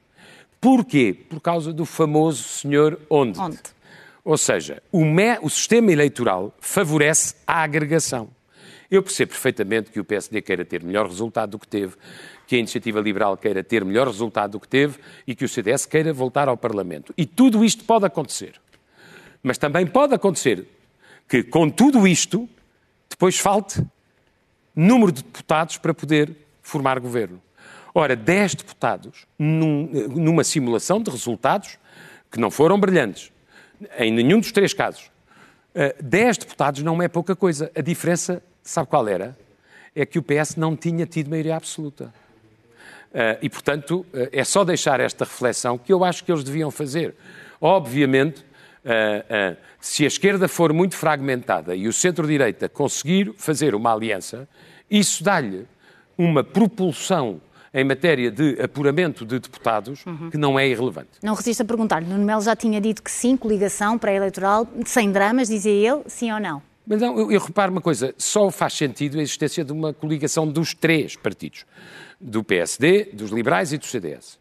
Porquê? 0.60 1.12
Por 1.28 1.40
causa 1.40 1.72
do 1.72 1.84
famoso 1.84 2.44
senhor 2.44 3.00
onde. 3.10 3.38
Onde? 3.38 3.58
Ou 4.24 4.36
seja, 4.36 4.82
o, 4.92 5.04
me- 5.04 5.38
o 5.42 5.48
sistema 5.48 5.90
eleitoral 5.92 6.54
favorece 6.60 7.34
a 7.46 7.62
agregação. 7.62 8.28
Eu 8.90 9.02
percebo 9.02 9.30
perfeitamente 9.32 9.90
que 9.90 10.00
o 10.00 10.04
PSD 10.04 10.42
queira 10.42 10.64
ter 10.64 10.82
melhor 10.82 11.06
resultado 11.06 11.50
do 11.52 11.58
que 11.58 11.66
teve, 11.68 11.94
que 12.46 12.56
a 12.56 12.58
Iniciativa 12.58 13.00
Liberal 13.00 13.36
queira 13.36 13.62
ter 13.62 13.84
melhor 13.84 14.06
resultado 14.08 14.52
do 14.52 14.60
que 14.60 14.66
teve 14.68 14.98
e 15.26 15.34
que 15.34 15.44
o 15.44 15.48
CDS 15.48 15.86
queira 15.86 16.12
voltar 16.12 16.48
ao 16.48 16.56
Parlamento. 16.56 17.14
E 17.16 17.24
tudo 17.24 17.64
isto 17.64 17.84
pode 17.84 18.04
acontecer. 18.04 18.54
Mas 19.42 19.56
também 19.58 19.86
pode 19.86 20.12
acontecer 20.14 20.66
que, 21.28 21.42
com 21.44 21.70
tudo 21.70 22.06
isto, 22.06 22.48
depois 23.08 23.38
falte 23.38 23.80
número 24.74 25.12
de 25.12 25.22
deputados 25.22 25.78
para 25.78 25.94
poder 25.94 26.34
formar 26.60 26.98
governo. 26.98 27.40
Ora, 27.94 28.14
10 28.16 28.56
deputados 28.56 29.24
num- 29.38 29.88
numa 30.08 30.42
simulação 30.44 31.00
de 31.00 31.10
resultados 31.10 31.78
que 32.30 32.38
não 32.40 32.50
foram 32.50 32.78
brilhantes, 32.78 33.32
em 33.98 34.12
nenhum 34.12 34.40
dos 34.40 34.52
três 34.52 34.72
casos. 34.72 35.10
eh, 35.74 35.94
10 36.00 36.38
deputados 36.38 36.82
não 36.82 37.00
é 37.02 37.08
pouca 37.08 37.36
coisa. 37.36 37.70
A 37.74 37.80
diferença, 37.80 38.42
sabe 38.62 38.88
qual 38.88 39.06
era? 39.08 39.36
É 39.94 40.04
que 40.04 40.18
o 40.18 40.22
PS 40.22 40.56
não 40.56 40.76
tinha 40.76 41.06
tido 41.06 41.30
maioria 41.30 41.56
absoluta. 41.56 42.12
Uh, 43.12 43.38
e, 43.42 43.50
portanto, 43.50 44.06
uh, 44.14 44.28
é 44.30 44.44
só 44.44 44.64
deixar 44.64 45.00
esta 45.00 45.24
reflexão 45.24 45.76
que 45.76 45.92
eu 45.92 46.04
acho 46.04 46.22
que 46.22 46.30
eles 46.30 46.44
deviam 46.44 46.70
fazer. 46.70 47.14
Obviamente, 47.60 48.44
se 49.78 50.04
a 50.04 50.06
esquerda 50.06 50.48
for 50.48 50.72
muito 50.72 50.96
fragmentada 50.96 51.76
e 51.76 51.86
o 51.86 51.92
centro-direita 51.92 52.66
conseguir 52.66 53.34
fazer 53.36 53.74
uma 53.74 53.92
aliança, 53.92 54.48
isso 54.90 55.22
dá-lhe 55.22 55.66
uma 56.16 56.42
propulsão 56.42 57.42
em 57.72 57.84
matéria 57.84 58.30
de 58.30 58.60
apuramento 58.60 59.24
de 59.24 59.38
deputados 59.38 60.04
que 60.30 60.36
não 60.36 60.58
é 60.58 60.68
irrelevante. 60.68 61.10
Não 61.22 61.34
resisto 61.34 61.62
a 61.62 61.64
perguntar. 61.64 62.02
Nuno 62.02 62.24
Melo 62.24 62.42
já 62.42 62.56
tinha 62.56 62.80
dito 62.80 63.02
que 63.02 63.10
sim, 63.10 63.36
coligação 63.36 63.96
pré-eleitoral, 63.96 64.66
sem 64.84 65.12
dramas, 65.12 65.48
dizia 65.48 65.72
ele, 65.72 66.02
sim 66.06 66.32
ou 66.32 66.40
não? 66.40 66.62
Mas 66.86 67.00
não, 67.00 67.16
eu, 67.16 67.30
eu 67.30 67.40
reparo 67.40 67.70
uma 67.70 67.80
coisa, 67.80 68.12
só 68.18 68.50
faz 68.50 68.72
sentido 68.72 69.18
a 69.18 69.22
existência 69.22 69.64
de 69.64 69.72
uma 69.72 69.94
coligação 69.94 70.46
dos 70.48 70.74
três 70.74 71.14
partidos, 71.14 71.64
do 72.20 72.42
PSD, 72.42 73.10
dos 73.12 73.30
liberais 73.30 73.72
e 73.72 73.78
do 73.78 73.86
CDS. 73.86 74.38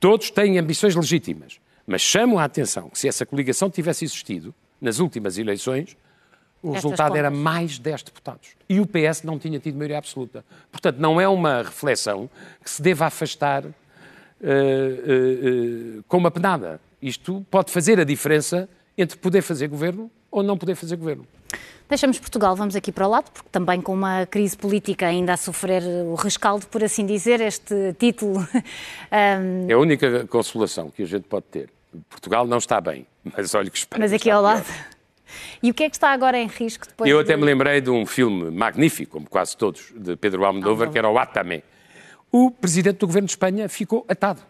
Todos 0.00 0.30
têm 0.30 0.58
ambições 0.58 0.96
legítimas, 0.96 1.60
mas 1.86 2.00
chamo 2.00 2.38
a 2.38 2.44
atenção 2.44 2.88
que 2.88 2.98
se 2.98 3.06
essa 3.06 3.24
coligação 3.24 3.70
tivesse 3.70 4.04
existido 4.04 4.52
nas 4.80 4.98
últimas 4.98 5.38
eleições, 5.38 5.96
o 6.62 6.72
resultado 6.72 7.16
era 7.16 7.30
mais 7.30 7.78
10 7.78 8.02
deputados. 8.02 8.50
E 8.68 8.80
o 8.80 8.86
PS 8.86 9.22
não 9.22 9.38
tinha 9.38 9.58
tido 9.58 9.76
maioria 9.76 9.98
absoluta. 9.98 10.44
Portanto, 10.70 10.98
não 10.98 11.20
é 11.20 11.26
uma 11.26 11.62
reflexão 11.62 12.28
que 12.62 12.70
se 12.70 12.82
deva 12.82 13.06
afastar 13.06 13.64
eh, 13.64 13.72
eh, 14.42 14.48
eh, 14.48 16.02
com 16.06 16.18
uma 16.18 16.30
penada. 16.30 16.80
Isto 17.00 17.44
pode 17.50 17.70
fazer 17.70 17.98
a 17.98 18.04
diferença 18.04 18.68
entre 18.96 19.18
poder 19.18 19.42
fazer 19.42 19.68
governo 19.68 20.10
ou 20.30 20.42
não 20.42 20.56
poder 20.56 20.74
fazer 20.74 20.96
governo. 20.96 21.26
Deixamos 21.88 22.20
Portugal, 22.20 22.54
vamos 22.54 22.76
aqui 22.76 22.92
para 22.92 23.06
o 23.06 23.10
lado, 23.10 23.30
porque 23.32 23.48
também 23.50 23.80
com 23.80 23.92
uma 23.92 24.24
crise 24.24 24.56
política 24.56 25.06
ainda 25.06 25.32
a 25.32 25.36
sofrer 25.36 25.82
o 25.82 26.14
rescaldo, 26.14 26.66
por 26.68 26.84
assim 26.84 27.04
dizer, 27.04 27.40
este 27.40 27.94
título. 27.98 28.38
hum, 29.10 29.66
É 29.68 29.72
a 29.72 29.78
única 29.78 30.26
consolação 30.28 30.88
que 30.88 31.02
a 31.02 31.06
gente 31.06 31.24
pode 31.24 31.46
ter. 31.46 31.68
Portugal 32.08 32.46
não 32.46 32.58
está 32.58 32.80
bem, 32.80 33.04
mas 33.24 33.52
olha 33.54 33.68
que 33.68 33.78
Espanha 33.78 34.00
mas 34.00 34.12
aqui 34.12 34.30
ao 34.30 34.42
pior. 34.42 34.64
E 35.62 35.70
o 35.70 35.74
que 35.74 35.84
é 35.84 35.90
que 35.90 35.96
está 35.96 36.10
agora 36.10 36.38
em 36.38 36.46
risco 36.46 36.86
depois? 36.86 37.10
Eu 37.10 37.18
até 37.18 37.34
de- 37.34 37.40
me 37.40 37.44
lembrei 37.46 37.80
de 37.80 37.90
um 37.90 38.04
filme 38.06 38.50
magnífico, 38.50 39.12
como 39.12 39.28
quase 39.28 39.56
todos, 39.56 39.92
de 39.96 40.16
Pedro 40.16 40.44
Almodóvar, 40.44 40.90
que 40.90 40.98
era 40.98 41.08
o 41.08 41.18
Atame. 41.18 41.62
O 42.32 42.50
presidente 42.50 42.98
do 42.98 43.06
governo 43.06 43.26
de 43.26 43.32
Espanha 43.32 43.68
ficou 43.68 44.04
atado. 44.08 44.40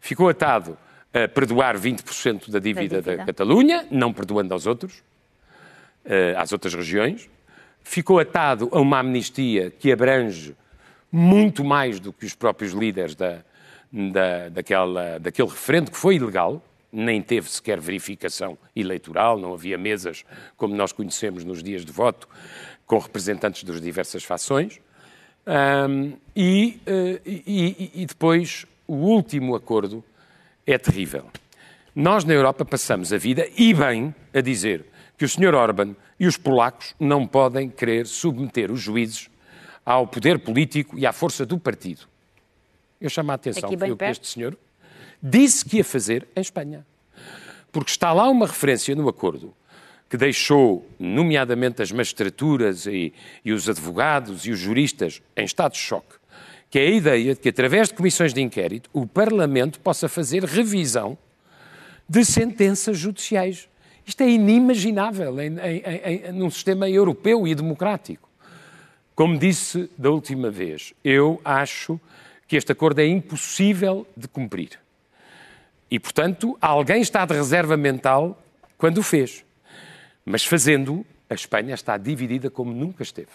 Ficou 0.00 0.28
atado 0.28 0.76
a 1.12 1.28
perdoar 1.28 1.76
20% 1.76 2.50
da 2.50 2.58
dívida 2.58 3.00
da, 3.02 3.10
dívida. 3.12 3.26
Catalunha, 3.26 3.86
não 3.90 4.12
perdoando 4.12 4.54
aos 4.54 4.66
outros, 4.66 5.02
eh, 6.04 6.34
às 6.36 6.52
outras 6.52 6.74
regiões. 6.74 7.28
Ficou 7.84 8.18
atado 8.18 8.68
a 8.72 8.80
uma 8.80 8.98
amnistia 9.00 9.70
que 9.70 9.92
abrange 9.92 10.56
muito 11.10 11.62
mais 11.64 12.00
do 12.00 12.12
que 12.12 12.24
os 12.24 12.34
próprios 12.34 12.72
líderes 12.72 13.14
da, 13.14 13.40
da, 13.92 14.48
daquela, 14.48 15.18
daquele 15.18 15.48
referendo 15.48 15.90
que 15.90 15.98
foi 15.98 16.14
ilegal, 16.16 16.62
nem 16.92 17.22
teve 17.22 17.50
sequer 17.50 17.80
verificação 17.80 18.58
eleitoral, 18.76 19.38
não 19.38 19.54
havia 19.54 19.78
mesas 19.78 20.24
como 20.56 20.76
nós 20.76 20.92
conhecemos 20.92 21.42
nos 21.44 21.62
dias 21.62 21.84
de 21.84 21.90
voto, 21.92 22.28
com 22.86 22.98
representantes 22.98 23.64
das 23.64 23.80
diversas 23.80 24.22
fações. 24.22 24.78
E, 26.36 26.80
eh, 26.86 27.20
e- 27.26 27.90
e- 27.94 28.02
e 28.02 28.06
depois 28.06 28.66
o 28.86 28.94
último 28.94 29.54
acordo 29.56 30.04
é 30.66 30.76
terrível. 30.78 31.26
Nós 31.94 32.24
na 32.24 32.32
Europa 32.34 32.64
passamos 32.64 33.12
a 33.12 33.18
vida, 33.18 33.46
e 33.56 33.74
bem, 33.74 34.14
a 34.32 34.40
dizer 34.40 34.84
que 35.18 35.24
o 35.24 35.28
Sr. 35.28 35.54
Orban 35.54 35.94
e 36.18 36.26
os 36.26 36.36
polacos 36.36 36.94
não 36.98 37.26
podem 37.26 37.68
querer 37.68 38.06
submeter 38.06 38.70
os 38.70 38.80
juízes 38.80 39.28
ao 39.84 40.06
poder 40.06 40.38
político 40.38 40.98
e 40.98 41.04
à 41.06 41.12
força 41.12 41.44
do 41.44 41.58
partido. 41.58 42.02
Eu 43.00 43.10
chamo 43.10 43.32
a 43.32 43.34
atenção 43.34 43.68
perto. 43.96 44.12
este 44.12 44.26
senhor 44.28 44.56
disse 45.22 45.64
que 45.64 45.76
ia 45.78 45.84
fazer 45.84 46.26
em 46.34 46.40
Espanha. 46.40 46.84
Porque 47.70 47.90
está 47.90 48.12
lá 48.12 48.28
uma 48.28 48.46
referência 48.46 48.94
no 48.94 49.08
acordo 49.08 49.54
que 50.10 50.16
deixou, 50.18 50.86
nomeadamente, 50.98 51.80
as 51.80 51.90
magistraturas 51.90 52.84
e, 52.84 53.14
e 53.42 53.50
os 53.52 53.66
advogados 53.66 54.44
e 54.44 54.50
os 54.50 54.58
juristas 54.58 55.22
em 55.34 55.44
estado 55.44 55.72
de 55.72 55.78
choque, 55.78 56.16
que 56.68 56.78
é 56.78 56.82
a 56.82 56.90
ideia 56.90 57.34
de 57.34 57.40
que, 57.40 57.48
através 57.48 57.88
de 57.88 57.94
comissões 57.94 58.34
de 58.34 58.42
inquérito, 58.42 58.90
o 58.92 59.06
Parlamento 59.06 59.80
possa 59.80 60.10
fazer 60.10 60.44
revisão 60.44 61.16
de 62.06 62.26
sentenças 62.26 62.98
judiciais. 62.98 63.68
Isto 64.06 64.22
é 64.22 64.28
inimaginável 64.28 65.40
em, 65.40 65.56
em- 65.58 66.26
em- 66.28 66.32
num 66.32 66.50
sistema 66.50 66.90
europeu 66.90 67.46
e 67.46 67.54
democrático. 67.54 68.28
Como 69.14 69.38
disse 69.38 69.88
da 69.96 70.10
última 70.10 70.50
vez, 70.50 70.92
eu 71.02 71.40
acho 71.42 71.98
que 72.46 72.56
este 72.56 72.70
acordo 72.70 73.00
é 73.00 73.06
impossível 73.06 74.06
de 74.14 74.28
cumprir. 74.28 74.81
E, 75.92 76.00
portanto, 76.00 76.56
alguém 76.58 77.02
está 77.02 77.22
de 77.26 77.34
reserva 77.34 77.76
mental 77.76 78.42
quando 78.78 78.96
o 78.96 79.02
fez. 79.02 79.44
Mas 80.24 80.42
fazendo, 80.42 81.04
a 81.28 81.34
Espanha 81.34 81.74
está 81.74 81.98
dividida 81.98 82.48
como 82.48 82.72
nunca 82.72 83.02
esteve. 83.02 83.28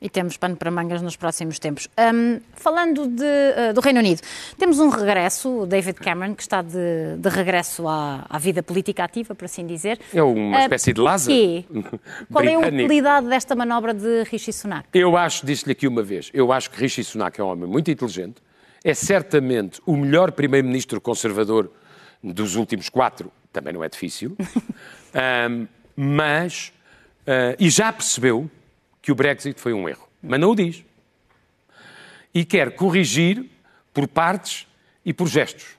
E 0.00 0.10
temos 0.10 0.36
pano 0.36 0.56
para 0.56 0.72
mangas 0.72 1.00
nos 1.00 1.14
próximos 1.14 1.60
tempos. 1.60 1.88
Hum, 1.96 2.40
falando 2.54 3.06
de, 3.06 3.24
eh, 3.24 3.72
do 3.72 3.80
Reino 3.80 4.00
Unido, 4.00 4.20
temos 4.58 4.80
um 4.80 4.88
regresso, 4.88 5.60
o 5.60 5.64
David 5.66 5.94
Cameron, 6.00 6.34
que 6.34 6.42
está 6.42 6.62
de, 6.62 7.16
de 7.16 7.28
regresso 7.28 7.86
à, 7.86 8.26
à 8.28 8.36
vida 8.40 8.60
política 8.64 9.04
ativa, 9.04 9.32
por 9.32 9.44
assim 9.44 9.64
dizer. 9.64 10.00
É 10.12 10.20
uma 10.20 10.56
Ah, 10.56 10.62
espécie 10.62 10.92
de 10.92 11.00
Lázaro? 11.00 11.32
Qual 12.32 12.44
é 12.44 12.54
a 12.54 12.58
utilidade 12.58 13.28
desta 13.28 13.54
manobra 13.54 13.94
de 13.94 14.24
Rishi 14.24 14.52
Sunak? 14.52 14.88
Eu 14.92 15.16
acho, 15.16 15.46
disse-lhe 15.46 15.70
aqui 15.70 15.86
uma 15.86 16.02
vez, 16.02 16.28
eu 16.34 16.50
acho 16.50 16.68
que 16.72 16.80
Rishi 16.80 17.04
Sunak 17.04 17.40
é 17.40 17.44
um 17.44 17.46
homem 17.46 17.68
muito 17.70 17.88
inteligente, 17.88 18.42
é 18.84 18.94
certamente 18.94 19.80
o 19.86 19.96
melhor 19.96 20.32
primeiro-ministro 20.32 21.00
conservador 21.00 21.70
dos 22.22 22.56
últimos 22.56 22.88
quatro, 22.88 23.32
também 23.52 23.72
não 23.72 23.82
é 23.82 23.88
difícil, 23.88 24.36
Ahm, 25.14 25.66
mas, 25.94 26.72
ah, 27.26 27.54
e 27.58 27.68
já 27.68 27.92
percebeu 27.92 28.50
que 29.02 29.12
o 29.12 29.14
Brexit 29.14 29.60
foi 29.60 29.74
um 29.74 29.86
erro, 29.88 30.08
mas 30.22 30.40
não 30.40 30.50
o 30.50 30.56
diz. 30.56 30.82
E 32.32 32.46
quer 32.46 32.74
corrigir 32.74 33.44
por 33.92 34.08
partes 34.08 34.66
e 35.04 35.12
por 35.12 35.28
gestos. 35.28 35.76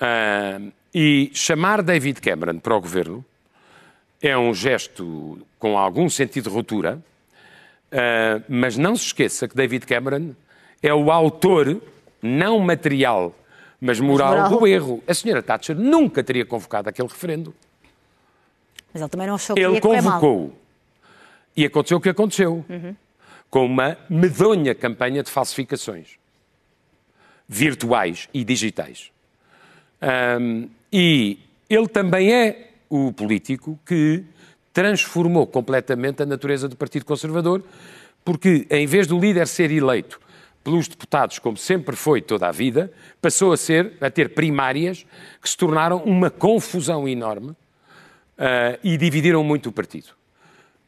Ahm, 0.00 0.72
e 0.92 1.30
chamar 1.32 1.80
David 1.82 2.20
Cameron 2.20 2.58
para 2.58 2.74
o 2.74 2.80
governo 2.80 3.24
é 4.20 4.36
um 4.36 4.52
gesto 4.52 5.46
com 5.58 5.78
algum 5.78 6.10
sentido 6.10 6.50
de 6.50 6.56
ruptura, 6.56 7.00
Uh, 7.90 8.38
mas 8.48 8.76
não 8.76 8.94
se 8.94 9.06
esqueça 9.06 9.48
que 9.48 9.56
David 9.56 9.84
Cameron 9.84 10.30
é 10.80 10.94
o 10.94 11.10
autor, 11.10 11.82
não 12.22 12.58
material, 12.58 13.34
mas 13.80 13.98
moral, 14.00 14.32
moral. 14.32 14.50
do 14.50 14.66
erro. 14.66 15.02
A 15.06 15.14
senhora 15.14 15.42
Thatcher 15.42 15.76
nunca 15.76 16.22
teria 16.22 16.44
convocado 16.44 16.88
aquele 16.88 17.08
referendo. 17.08 17.54
Mas 18.92 19.02
ele 19.02 19.08
também 19.08 19.26
não 19.26 19.34
achou 19.34 19.54
que 19.54 19.62
Ele 19.62 19.80
convocou. 19.80 20.54
E 21.56 21.64
aconteceu 21.64 21.98
o 21.98 22.00
que 22.00 22.08
aconteceu. 22.08 22.64
Com 23.48 23.66
uma 23.66 23.96
medonha 24.08 24.74
campanha 24.74 25.22
de 25.22 25.30
falsificações 25.30 26.20
virtuais 27.48 28.28
e 28.32 28.44
digitais. 28.44 29.10
Um, 30.40 30.68
e 30.92 31.36
ele 31.68 31.88
também 31.88 32.32
é 32.32 32.70
o 32.88 33.12
político 33.12 33.76
que 33.84 34.22
transformou 34.72 35.48
completamente 35.48 36.22
a 36.22 36.26
natureza 36.26 36.68
do 36.68 36.76
Partido 36.76 37.04
Conservador, 37.04 37.64
porque 38.24 38.68
em 38.70 38.86
vez 38.86 39.08
do 39.08 39.18
líder 39.18 39.48
ser 39.48 39.72
eleito 39.72 40.20
pelos 40.62 40.88
deputados, 40.88 41.38
como 41.38 41.56
sempre 41.56 41.96
foi 41.96 42.20
toda 42.20 42.48
a 42.48 42.52
vida, 42.52 42.92
passou 43.20 43.52
a 43.52 43.56
ser 43.56 43.94
a 44.00 44.10
ter 44.10 44.34
primárias 44.34 45.06
que 45.40 45.48
se 45.48 45.56
tornaram 45.56 45.98
uma 45.98 46.30
confusão 46.30 47.08
enorme 47.08 47.56
ah, 48.38 48.78
e 48.82 48.96
dividiram 48.96 49.42
muito 49.42 49.70
o 49.70 49.72
partido. 49.72 50.08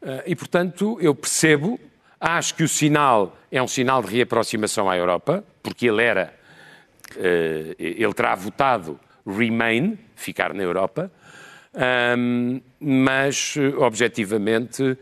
Ah, 0.03 0.23
e, 0.27 0.37
portanto, 0.37 0.99
eu 1.01 1.15
percebo, 1.15 1.81
acho 2.21 2.55
que 2.55 2.63
o 2.63 2.69
sinal 2.69 3.37
é 3.51 3.63
um 3.63 3.69
sinal 3.69 4.03
de 4.03 4.15
reaproximação 4.15 4.91
à 4.91 4.97
Europa, 4.97 5.45
porque 5.63 5.89
ele 5.89 6.03
era, 6.03 6.35
eh, 7.17 7.75
ele 7.79 8.13
terá 8.15 8.35
votado 8.35 8.99
Remain, 9.27 9.99
ficar 10.17 10.55
na 10.55 10.63
Europa, 10.63 11.11
Ahm, 11.75 12.61
mas, 12.79 13.55
eh, 13.57 13.75
objetivamente, 13.79 14.97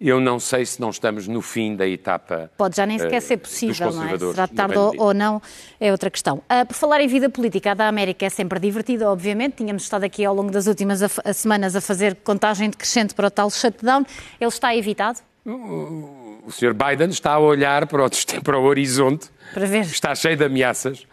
eu 0.00 0.18
não 0.20 0.40
sei 0.40 0.64
se 0.64 0.80
não 0.80 0.88
estamos 0.90 1.28
no 1.28 1.42
fim 1.42 1.76
da 1.76 1.86
etapa. 1.86 2.50
Pode 2.56 2.76
já 2.76 2.86
nem 2.86 2.98
sequer 2.98 3.16
eh, 3.16 3.20
ser 3.20 3.36
possível, 3.36 3.92
não 3.92 4.04
é? 4.08 4.18
Será 4.18 4.48
tarde 4.48 4.78
ou, 4.78 5.12
não, 5.12 5.42
é 5.78 5.92
outra 5.92 6.10
questão. 6.10 6.42
Ah, 6.48 6.64
por 6.64 6.74
falar 6.74 7.00
em 7.02 7.06
vida 7.06 7.28
política, 7.28 7.72
a 7.72 7.74
da 7.74 7.86
América 7.88 8.24
é 8.24 8.30
sempre 8.30 8.58
divertida, 8.58 9.10
obviamente. 9.10 9.56
Tínhamos 9.56 9.82
estado 9.82 10.04
aqui 10.04 10.24
ao 10.24 10.34
longo 10.34 10.50
das 10.50 10.66
últimas 10.66 11.02
a- 11.02 11.32
semanas 11.34 11.76
a 11.76 11.80
fazer 11.80 12.14
contagem 12.24 12.70
decrescente 12.70 13.14
para 13.14 13.26
o 13.26 13.30
tal 13.30 13.50
shutdown. 13.50 14.04
Ele 14.40 14.48
está 14.48 14.74
evitado? 14.74 15.18
O 15.44 16.50
Sr. 16.50 16.72
Biden 16.74 17.10
está 17.10 17.32
a 17.32 17.38
olhar 17.38 17.86
para 17.86 18.06
o, 18.06 18.10
para 18.42 18.58
o 18.58 18.62
horizonte, 18.64 19.28
Para 19.52 19.66
ver. 19.66 19.82
está 19.82 20.14
cheio 20.14 20.36
de 20.36 20.44
ameaças, 20.44 21.06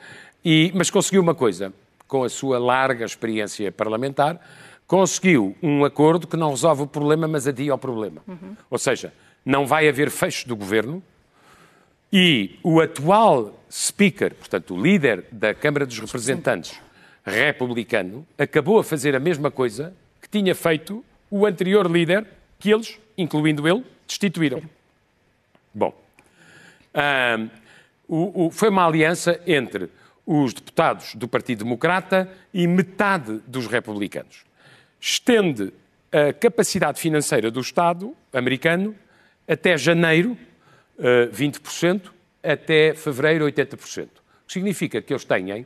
e, 0.43 0.71
mas 0.73 0.89
conseguiu 0.89 1.21
uma 1.21 1.35
coisa, 1.35 1.73
com 2.07 2.23
a 2.23 2.29
sua 2.29 2.57
larga 2.57 3.03
experiência 3.05 3.71
parlamentar, 3.71 4.39
conseguiu 4.87 5.55
um 5.61 5.83
acordo 5.83 6.25
que 6.25 6.37
não 6.37 6.51
resolve 6.51 6.83
o 6.83 6.87
problema, 6.87 7.27
mas 7.27 7.45
adia 7.47 7.75
o 7.75 7.77
problema. 7.77 8.21
Ou 8.69 8.77
seja, 8.77 9.13
não 9.45 9.67
vai 9.67 9.87
haver 9.87 10.09
fecho 10.09 10.47
do 10.47 10.55
governo 10.55 11.03
e 12.11 12.57
o 12.63 12.79
atual 12.79 13.53
speaker, 13.69 14.33
portanto, 14.33 14.73
o 14.73 14.81
líder 14.81 15.25
da 15.31 15.53
Câmara 15.53 15.85
dos 15.85 15.99
Representantes 15.99 16.79
republicano, 17.25 18.25
acabou 18.37 18.79
a 18.79 18.83
fazer 18.83 19.13
a 19.13 19.19
mesma 19.19 19.51
coisa 19.51 19.93
que 20.21 20.29
tinha 20.29 20.55
feito 20.55 21.03
o 21.29 21.45
anterior 21.45 21.85
líder, 21.91 22.25
que 22.57 22.71
eles, 22.71 22.97
incluindo 23.17 23.67
ele, 23.67 23.83
destituíram. 24.07 24.61
Bom, 25.73 25.93
o- 28.07 28.45
o- 28.47 28.51
foi 28.51 28.69
uma 28.69 28.85
aliança 28.87 29.39
entre 29.45 29.89
os 30.25 30.53
deputados 30.53 31.15
do 31.15 31.27
Partido 31.27 31.65
Democrata 31.65 32.29
e 32.53 32.65
metade 32.65 33.41
dos 33.45 33.67
republicanos. 33.67 34.45
Estende 34.99 35.73
a 36.11 36.33
capacidade 36.33 36.99
financeira 36.99 37.51
do 37.51 37.59
Estado 37.59 38.15
americano 38.33 38.95
até 39.47 39.77
janeiro, 39.77 40.37
20%, 41.31 42.11
eh, 42.43 42.51
até 42.51 42.93
fevereiro, 42.93 43.45
80%. 43.45 44.05
O 44.05 44.47
que 44.47 44.53
significa 44.53 45.01
que 45.01 45.13
eles 45.13 45.23
têm 45.23 45.65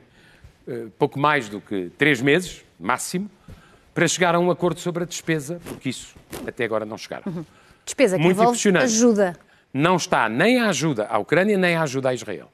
eh, 0.68 0.88
pouco 0.98 1.20
mais 1.20 1.50
do 1.50 1.60
que 1.60 1.92
três 1.98 2.22
meses, 2.22 2.64
máximo, 2.80 3.30
para 3.94 4.08
chegar 4.08 4.36
a 4.36 4.40
um 4.40 4.52
acordo 4.52 4.80
sobre 4.80 5.04
a 5.04 5.06
despesa, 5.06 5.60
porque 5.66 5.90
isso 5.90 6.16
até 6.48 6.64
agora 6.64 6.86
não 6.86 6.98
chegaram. 6.98 7.24
Uhum. 7.26 7.46
Despesa 7.84 8.18
que 8.18 8.24
Muito 8.24 8.40
envolve 8.40 8.78
ajuda. 8.78 9.36
Não 9.74 9.96
está 9.96 10.30
nem 10.30 10.60
a 10.60 10.70
ajuda 10.70 11.08
à 11.08 11.18
Ucrânia, 11.18 11.58
nem 11.58 11.76
a 11.76 11.84
ajuda 11.84 12.10
a 12.10 12.14
Israel. 12.14 12.52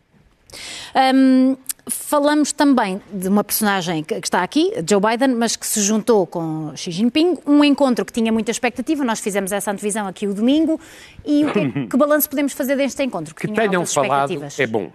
Um, 1.13 1.57
falamos 1.89 2.51
também 2.51 3.01
de 3.11 3.27
uma 3.27 3.43
personagem 3.43 4.03
que 4.03 4.15
está 4.15 4.43
aqui, 4.43 4.71
Joe 4.87 4.99
Biden, 4.99 5.35
mas 5.35 5.55
que 5.55 5.65
se 5.65 5.81
juntou 5.81 6.27
com 6.27 6.75
Xi 6.75 6.91
Jinping, 6.91 7.37
um 7.45 7.63
encontro 7.63 8.03
que 8.05 8.11
tinha 8.11 8.31
muita 8.31 8.51
expectativa, 8.51 9.03
nós 9.03 9.19
fizemos 9.19 9.51
essa 9.51 9.71
antevisão 9.71 10.07
aqui 10.07 10.27
o 10.27 10.33
domingo, 10.33 10.79
e 11.25 11.45
o 11.45 11.53
que, 11.53 11.87
que 11.87 11.97
balanço 11.97 12.29
podemos 12.29 12.53
fazer 12.53 12.75
deste 12.75 13.01
encontro? 13.03 13.33
Que, 13.33 13.47
que 13.47 13.53
tenham 13.53 13.85
falado 13.85 14.33
é 14.57 14.67
bom. 14.67 14.91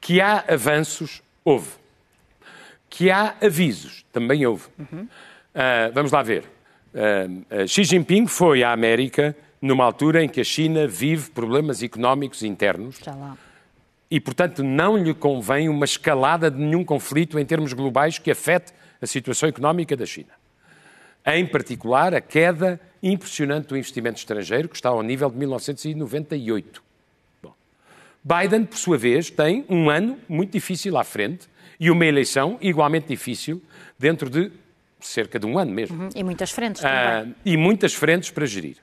Que 0.00 0.20
há 0.20 0.44
avanços, 0.48 1.22
houve. 1.44 1.68
Que 2.88 3.10
há 3.10 3.34
avisos, 3.40 4.04
também 4.12 4.44
houve. 4.46 4.64
Uhum. 4.78 5.02
Uh, 5.02 5.92
vamos 5.94 6.12
lá 6.12 6.22
ver. 6.22 6.44
Uh, 6.94 7.62
uh, 7.62 7.68
Xi 7.68 7.84
Jinping 7.84 8.26
foi 8.26 8.62
à 8.62 8.72
América 8.72 9.36
numa 9.60 9.84
altura 9.84 10.24
em 10.24 10.28
que 10.28 10.40
a 10.40 10.44
China 10.44 10.86
vive 10.86 11.30
problemas 11.30 11.82
económicos 11.82 12.42
internos. 12.42 12.98
Já 13.02 13.14
lá 13.14 13.36
e, 14.12 14.20
portanto, 14.20 14.62
não 14.62 14.94
lhe 14.94 15.14
convém 15.14 15.70
uma 15.70 15.86
escalada 15.86 16.50
de 16.50 16.58
nenhum 16.58 16.84
conflito 16.84 17.38
em 17.38 17.46
termos 17.46 17.72
globais 17.72 18.18
que 18.18 18.30
afete 18.30 18.70
a 19.00 19.06
situação 19.06 19.48
económica 19.48 19.96
da 19.96 20.04
China. 20.04 20.28
Em 21.24 21.46
particular, 21.46 22.12
a 22.12 22.20
queda 22.20 22.78
impressionante 23.02 23.68
do 23.68 23.76
investimento 23.76 24.18
estrangeiro, 24.18 24.68
que 24.68 24.76
está 24.76 24.90
ao 24.90 25.02
nível 25.02 25.30
de 25.30 25.38
1998. 25.38 26.82
Bom. 27.42 27.54
Biden, 28.22 28.66
por 28.66 28.76
sua 28.76 28.98
vez, 28.98 29.30
tem 29.30 29.64
um 29.66 29.88
ano 29.88 30.18
muito 30.28 30.52
difícil 30.52 30.98
à 30.98 31.04
frente 31.04 31.48
e 31.80 31.90
uma 31.90 32.04
eleição 32.04 32.58
igualmente 32.60 33.08
difícil 33.08 33.62
dentro 33.98 34.28
de 34.28 34.52
cerca 35.00 35.38
de 35.38 35.46
um 35.46 35.58
ano 35.58 35.72
mesmo. 35.72 36.02
Uhum. 36.02 36.08
E 36.14 36.22
muitas 36.22 36.50
frentes 36.50 36.82
também. 36.82 37.32
Uh, 37.32 37.34
e 37.46 37.56
muitas 37.56 37.94
frentes 37.94 38.30
para 38.30 38.44
gerir. 38.44 38.76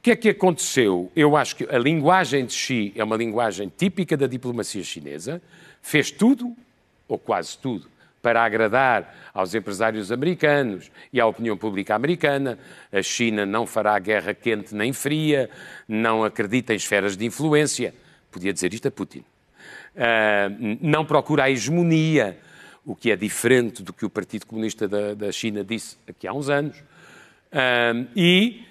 O 0.00 0.02
que 0.02 0.12
é 0.12 0.16
que 0.16 0.30
aconteceu? 0.30 1.12
Eu 1.14 1.36
acho 1.36 1.54
que 1.54 1.64
a 1.64 1.76
linguagem 1.76 2.46
de 2.46 2.54
Xi 2.54 2.90
é 2.96 3.04
uma 3.04 3.16
linguagem 3.16 3.70
típica 3.76 4.16
da 4.16 4.26
diplomacia 4.26 4.82
chinesa. 4.82 5.42
Fez 5.82 6.10
tudo, 6.10 6.56
ou 7.06 7.18
quase 7.18 7.58
tudo, 7.58 7.86
para 8.22 8.42
agradar 8.42 9.14
aos 9.34 9.54
empresários 9.54 10.10
americanos 10.10 10.90
e 11.12 11.20
à 11.20 11.26
opinião 11.26 11.54
pública 11.54 11.94
americana. 11.94 12.58
A 12.90 13.02
China 13.02 13.44
não 13.44 13.66
fará 13.66 13.98
guerra 13.98 14.32
quente 14.32 14.74
nem 14.74 14.90
fria, 14.90 15.50
não 15.86 16.24
acredita 16.24 16.72
em 16.72 16.76
esferas 16.76 17.14
de 17.14 17.26
influência. 17.26 17.94
Podia 18.30 18.54
dizer 18.54 18.72
isto 18.72 18.88
a 18.88 18.90
Putin. 18.90 19.18
Uh, 19.18 20.78
não 20.80 21.04
procura 21.04 21.44
a 21.44 21.50
hegemonia, 21.50 22.38
o 22.86 22.96
que 22.96 23.10
é 23.10 23.16
diferente 23.16 23.82
do 23.82 23.92
que 23.92 24.06
o 24.06 24.08
Partido 24.08 24.46
Comunista 24.46 24.88
da, 24.88 25.12
da 25.12 25.30
China 25.30 25.62
disse 25.62 25.98
aqui 26.08 26.26
há 26.26 26.32
uns 26.32 26.48
anos. 26.48 26.78
Uh, 27.52 28.08
e 28.16 28.69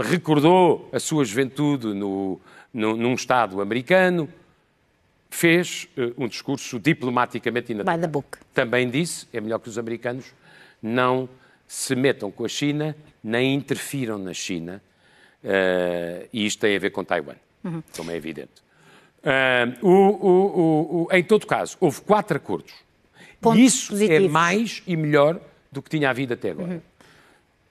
recordou 0.00 0.88
a 0.92 0.98
sua 0.98 1.24
juventude 1.24 1.88
no, 1.88 2.40
no, 2.72 2.96
num 2.96 3.14
Estado 3.14 3.60
americano, 3.60 4.28
fez 5.30 5.88
uh, 5.96 6.12
um 6.22 6.28
discurso 6.28 6.78
diplomaticamente 6.78 7.72
inatural. 7.72 7.96
By 7.96 8.02
the 8.02 8.08
book. 8.08 8.38
Também 8.52 8.90
disse, 8.90 9.26
é 9.32 9.40
melhor 9.40 9.58
que 9.58 9.68
os 9.68 9.78
americanos 9.78 10.26
não 10.82 11.28
se 11.66 11.94
metam 11.96 12.30
com 12.30 12.44
a 12.44 12.48
China, 12.48 12.94
nem 13.24 13.54
interfiram 13.54 14.18
na 14.18 14.34
China, 14.34 14.82
uh, 15.42 16.28
e 16.32 16.44
isto 16.44 16.60
tem 16.60 16.76
a 16.76 16.78
ver 16.78 16.90
com 16.90 17.02
Taiwan, 17.02 17.36
uhum. 17.64 17.82
como 17.96 18.10
é 18.10 18.16
evidente. 18.16 18.62
Uh, 19.22 19.86
o, 19.86 19.90
o, 19.90 21.02
o, 21.04 21.08
em 21.12 21.22
todo 21.22 21.46
caso, 21.46 21.76
houve 21.80 22.00
quatro 22.02 22.36
acordos. 22.36 22.74
Pontos 23.40 23.60
isso 23.60 23.86
é 23.86 23.90
positivos. 23.90 24.24
é 24.24 24.28
mais 24.28 24.82
e 24.86 24.96
melhor 24.96 25.40
do 25.70 25.80
que 25.80 25.88
tinha 25.88 26.10
havido 26.10 26.34
até 26.34 26.50
agora. 26.50 26.82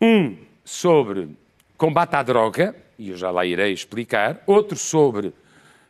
Uhum. 0.02 0.30
Um 0.30 0.38
sobre 0.66 1.30
combate 1.82 2.14
à 2.14 2.22
droga, 2.22 2.76
e 2.96 3.10
eu 3.10 3.18
já 3.18 3.32
lá 3.32 3.44
irei 3.44 3.74
explicar, 3.74 4.44
outro 4.46 4.78
sobre 4.78 5.34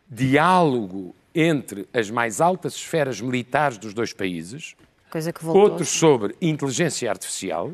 diálogo 0.09 1.13
entre 1.35 1.85
as 1.93 2.09
mais 2.09 2.39
altas 2.39 2.75
esferas 2.75 3.19
militares 3.19 3.77
dos 3.77 3.93
dois 3.93 4.13
países, 4.13 4.73
Coisa 5.09 5.33
que 5.33 5.43
voltou. 5.43 5.63
outro 5.63 5.85
sobre 5.85 6.33
inteligência 6.41 7.09
artificial, 7.09 7.73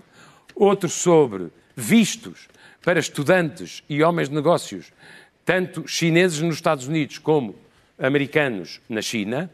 outro 0.55 0.89
sobre 0.89 1.51
vistos 1.75 2.47
para 2.83 2.99
estudantes 2.99 3.83
e 3.87 4.01
homens 4.01 4.29
de 4.29 4.33
negócios, 4.33 4.91
tanto 5.45 5.87
chineses 5.87 6.41
nos 6.41 6.55
Estados 6.55 6.87
Unidos 6.87 7.19
como 7.19 7.53
americanos 7.99 8.81
na 8.89 9.03
China, 9.03 9.47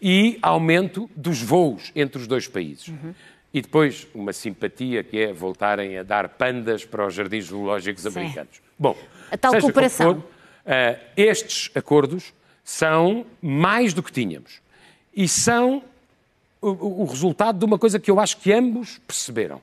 e 0.00 0.38
aumento 0.40 1.10
dos 1.14 1.42
voos 1.42 1.92
entre 1.94 2.22
os 2.22 2.26
dois 2.26 2.48
países. 2.48 2.88
Uhum. 2.88 3.12
E 3.52 3.62
depois 3.62 4.06
uma 4.14 4.32
simpatia 4.32 5.02
que 5.02 5.18
é 5.18 5.32
voltarem 5.32 5.98
a 5.98 6.02
dar 6.02 6.28
pandas 6.28 6.84
para 6.84 7.06
os 7.06 7.14
jardins 7.14 7.46
zoológicos 7.46 8.02
Sim. 8.02 8.08
americanos. 8.08 8.60
Bom, 8.78 8.96
a 9.30 9.36
tal 9.36 9.58
cooperação. 9.60 10.16
For, 10.16 10.20
uh, 10.20 11.00
estes 11.16 11.70
acordos 11.74 12.32
são 12.62 13.24
mais 13.40 13.94
do 13.94 14.02
que 14.02 14.12
tínhamos. 14.12 14.60
E 15.14 15.26
são 15.26 15.82
o, 16.60 17.02
o 17.02 17.04
resultado 17.06 17.58
de 17.58 17.64
uma 17.64 17.78
coisa 17.78 17.98
que 17.98 18.10
eu 18.10 18.20
acho 18.20 18.36
que 18.36 18.52
ambos 18.52 18.98
perceberam. 19.06 19.62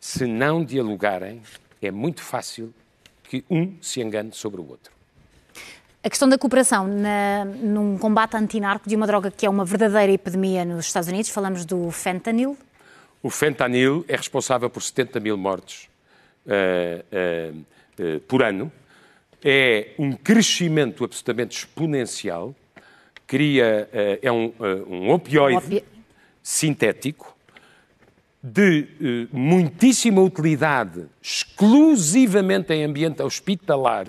Se 0.00 0.26
não 0.26 0.64
dialogarem, 0.64 1.42
é 1.82 1.90
muito 1.90 2.22
fácil 2.22 2.72
que 3.24 3.44
um 3.50 3.76
se 3.80 4.00
engane 4.00 4.32
sobre 4.32 4.60
o 4.60 4.68
outro. 4.68 4.93
A 6.04 6.10
questão 6.10 6.28
da 6.28 6.36
cooperação 6.36 6.86
na, 6.86 7.46
num 7.46 7.96
combate 7.96 8.36
antinarco 8.36 8.86
de 8.86 8.94
uma 8.94 9.06
droga 9.06 9.30
que 9.30 9.46
é 9.46 9.48
uma 9.48 9.64
verdadeira 9.64 10.12
epidemia 10.12 10.62
nos 10.62 10.84
Estados 10.84 11.08
Unidos, 11.08 11.30
falamos 11.30 11.64
do 11.64 11.90
fentanil. 11.90 12.58
O 13.22 13.30
fentanil 13.30 14.04
é 14.06 14.14
responsável 14.14 14.68
por 14.68 14.82
70 14.82 15.18
mil 15.18 15.38
mortes 15.38 15.88
uh, 16.44 17.56
uh, 17.56 17.58
uh, 18.16 18.20
por 18.20 18.42
ano. 18.42 18.70
É 19.42 19.92
um 19.98 20.12
crescimento 20.12 21.04
absolutamente 21.04 21.56
exponencial. 21.56 22.54
Cria, 23.26 23.88
é 24.20 24.30
um, 24.30 24.52
um 24.86 25.10
opioide 25.10 25.56
Opi... 25.56 25.84
sintético 26.42 27.34
de 28.42 29.26
muitíssima 29.32 30.20
utilidade, 30.20 31.06
exclusivamente 31.22 32.74
em 32.74 32.84
ambiente 32.84 33.22
hospitalar 33.22 34.08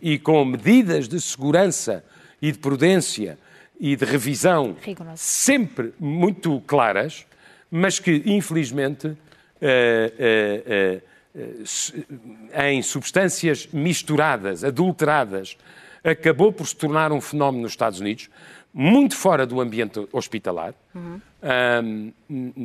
e 0.00 0.18
com 0.18 0.44
medidas 0.44 1.08
de 1.08 1.20
segurança 1.20 2.04
e 2.40 2.52
de 2.52 2.58
prudência 2.58 3.38
e 3.78 3.96
de 3.96 4.04
revisão 4.04 4.76
Rigoroso. 4.80 5.16
sempre 5.16 5.92
muito 5.98 6.60
claras, 6.66 7.26
mas 7.70 7.98
que, 7.98 8.22
infelizmente, 8.26 9.16
eh, 9.60 10.12
eh, 10.18 11.00
eh, 11.34 12.68
em 12.68 12.82
substâncias 12.82 13.68
misturadas, 13.72 14.64
adulteradas, 14.64 15.56
acabou 16.02 16.52
por 16.52 16.66
se 16.66 16.74
tornar 16.74 17.12
um 17.12 17.20
fenómeno 17.20 17.62
nos 17.62 17.72
Estados 17.72 18.00
Unidos, 18.00 18.28
muito 18.72 19.16
fora 19.16 19.46
do 19.46 19.60
ambiente 19.60 20.06
hospitalar. 20.12 20.74
Uhum. 20.94 21.20
Um, 21.42 22.12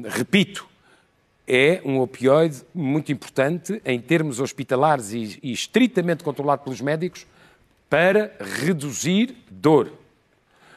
repito, 0.10 0.67
é 1.48 1.82
um 1.86 2.00
opioide 2.00 2.64
muito 2.74 3.12
importante 3.12 3.82
em 3.86 4.00
termos 4.00 4.40
hospitalares 4.40 5.12
e, 5.12 5.40
e 5.44 5.52
estritamente 5.52 6.24
controlado 6.24 6.64
pelos 6.64 6.82
médicos 6.82 7.26
para 7.90 8.36
reduzir 8.40 9.36
dor, 9.50 9.92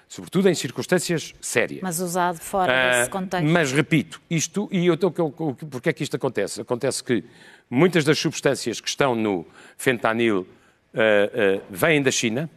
sobretudo 0.06 0.48
em 0.48 0.54
circunstâncias 0.54 1.34
sérias. 1.40 1.80
Mas 1.82 2.00
usado 2.00 2.38
fora 2.38 2.72
uh, 2.72 2.98
desse 2.98 3.10
contexto. 3.10 3.46
Mas 3.46 3.72
repito, 3.72 4.20
isto, 4.28 4.68
e 4.70 4.86
eu 4.86 4.94
estou, 4.94 5.10
porque 5.10 5.88
é 5.88 5.92
que 5.92 6.02
isto 6.02 6.16
acontece? 6.16 6.60
Acontece 6.60 7.02
que 7.02 7.24
muitas 7.70 8.04
das 8.04 8.18
substâncias 8.18 8.80
que 8.80 8.88
estão 8.88 9.14
no 9.14 9.46
fentanil 9.76 10.40
uh, 10.40 10.46
uh, 10.46 11.62
vêm 11.70 12.02
da 12.02 12.10
China 12.10 12.50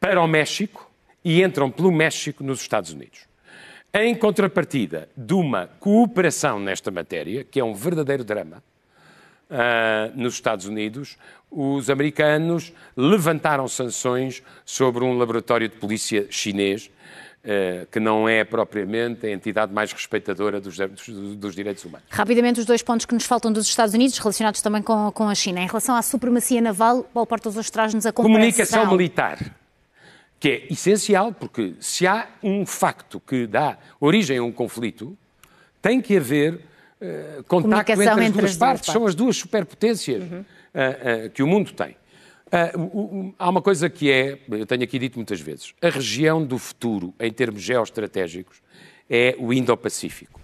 para 0.00 0.20
o 0.20 0.26
México 0.26 0.90
e 1.24 1.42
entram 1.42 1.70
pelo 1.70 1.92
México 1.92 2.42
nos 2.42 2.60
Estados 2.60 2.92
Unidos. 2.92 3.31
Em 3.94 4.14
contrapartida 4.14 5.06
de 5.14 5.34
uma 5.34 5.66
cooperação 5.78 6.58
nesta 6.58 6.90
matéria, 6.90 7.44
que 7.44 7.60
é 7.60 7.64
um 7.64 7.74
verdadeiro 7.74 8.24
drama, 8.24 8.62
uh, 9.50 10.18
nos 10.18 10.32
Estados 10.32 10.64
Unidos, 10.64 11.18
os 11.50 11.90
americanos 11.90 12.72
levantaram 12.96 13.68
sanções 13.68 14.42
sobre 14.64 15.04
um 15.04 15.18
laboratório 15.18 15.68
de 15.68 15.76
polícia 15.76 16.26
chinês, 16.30 16.90
uh, 17.44 17.86
que 17.90 18.00
não 18.00 18.26
é 18.26 18.44
propriamente 18.44 19.26
a 19.26 19.30
entidade 19.30 19.74
mais 19.74 19.92
respeitadora 19.92 20.58
dos, 20.58 20.78
dos, 20.78 21.36
dos, 21.36 21.54
direitos 21.54 21.84
humanos. 21.84 22.06
Rapidamente, 22.08 22.60
os 22.60 22.64
dois 22.64 22.82
pontos 22.82 23.04
que 23.04 23.12
nos 23.12 23.26
faltam 23.26 23.52
dos 23.52 23.68
Estados 23.68 23.92
Unidos, 23.92 24.16
relacionados 24.16 24.62
também 24.62 24.80
com, 24.80 25.12
com 25.12 25.28
a 25.28 25.34
China. 25.34 25.60
Em 25.60 25.66
relação 25.66 25.94
à 25.94 26.00
supremacia 26.00 26.62
naval, 26.62 27.04
Paulo 27.12 27.26
Portas 27.26 27.58
hoje 27.58 27.70
traz-nos 27.70 28.06
a 28.06 28.12
comparação... 28.12 28.40
Comunicação 28.40 28.90
militar 28.90 29.61
que 30.42 30.48
é 30.48 30.72
essencial, 30.72 31.32
porque 31.32 31.74
se 31.78 32.04
há 32.04 32.26
um 32.42 32.66
facto 32.66 33.20
que 33.20 33.46
dá 33.46 33.78
origem 34.00 34.38
a 34.38 34.42
um 34.42 34.50
conflito, 34.50 35.16
tem 35.80 36.00
que 36.00 36.16
haver 36.16 36.54
uh, 37.00 37.44
contacto 37.44 37.92
entre 37.92 38.10
as 38.10 38.32
duas 38.32 38.34
partes. 38.34 38.56
partes. 38.58 38.92
São 38.92 39.06
as 39.06 39.14
duas 39.14 39.36
superpotências 39.36 40.20
uhum. 40.20 40.40
uh, 40.40 41.26
uh, 41.26 41.30
que 41.30 41.44
o 41.44 41.46
mundo 41.46 41.72
tem. 41.72 41.96
há 43.38 43.48
uma 43.48 43.62
coisa 43.62 43.88
que 43.88 44.10
é, 44.10 44.36
eu 44.50 44.66
tenho 44.66 44.82
aqui 44.82 44.98
dito 44.98 45.16
muitas 45.16 45.40
vezes, 45.40 45.74
a 45.80 45.88
região 45.88 46.44
do 46.44 46.58
futuro, 46.58 47.14
em 47.20 47.30
termos 47.30 47.62
geoestratégicos, 47.62 48.60
é 49.08 49.36
o 49.38 49.52
Indo-Pacífico. 49.52 50.40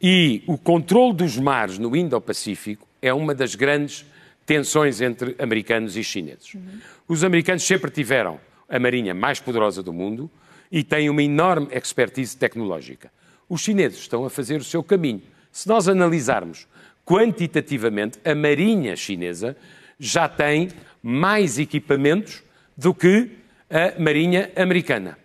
E 0.00 0.42
o 0.46 0.56
controle 0.56 1.12
dos 1.12 1.36
mares 1.36 1.78
no 1.78 1.94
Indo-Pacífico 1.94 2.88
é 3.02 3.12
uma 3.12 3.34
das 3.34 3.54
grandes 3.54 4.06
tensões 4.46 5.02
entre 5.02 5.36
americanos 5.38 5.94
e 5.94 6.02
chineses. 6.02 6.54
Uhum. 6.54 6.80
Os 7.06 7.22
americanos 7.22 7.64
sempre 7.64 7.90
tiveram 7.90 8.40
a 8.74 8.78
marinha 8.80 9.14
mais 9.14 9.38
poderosa 9.38 9.84
do 9.84 9.92
mundo 9.92 10.28
e 10.70 10.82
têm 10.82 11.08
uma 11.08 11.22
enorme 11.22 11.68
expertise 11.70 12.36
tecnológica. 12.36 13.08
Os 13.48 13.60
chineses 13.60 14.00
estão 14.00 14.24
a 14.24 14.30
fazer 14.30 14.60
o 14.60 14.64
seu 14.64 14.82
caminho. 14.82 15.22
Se 15.52 15.68
nós 15.68 15.86
analisarmos 15.86 16.66
quantitativamente, 17.06 18.18
a 18.24 18.34
marinha 18.34 18.96
chinesa 18.96 19.56
já 19.96 20.28
tem 20.28 20.70
mais 21.00 21.56
equipamentos 21.56 22.42
do 22.76 22.92
que 22.92 23.30
a 23.70 24.00
marinha 24.02 24.50
americana. 24.56 25.16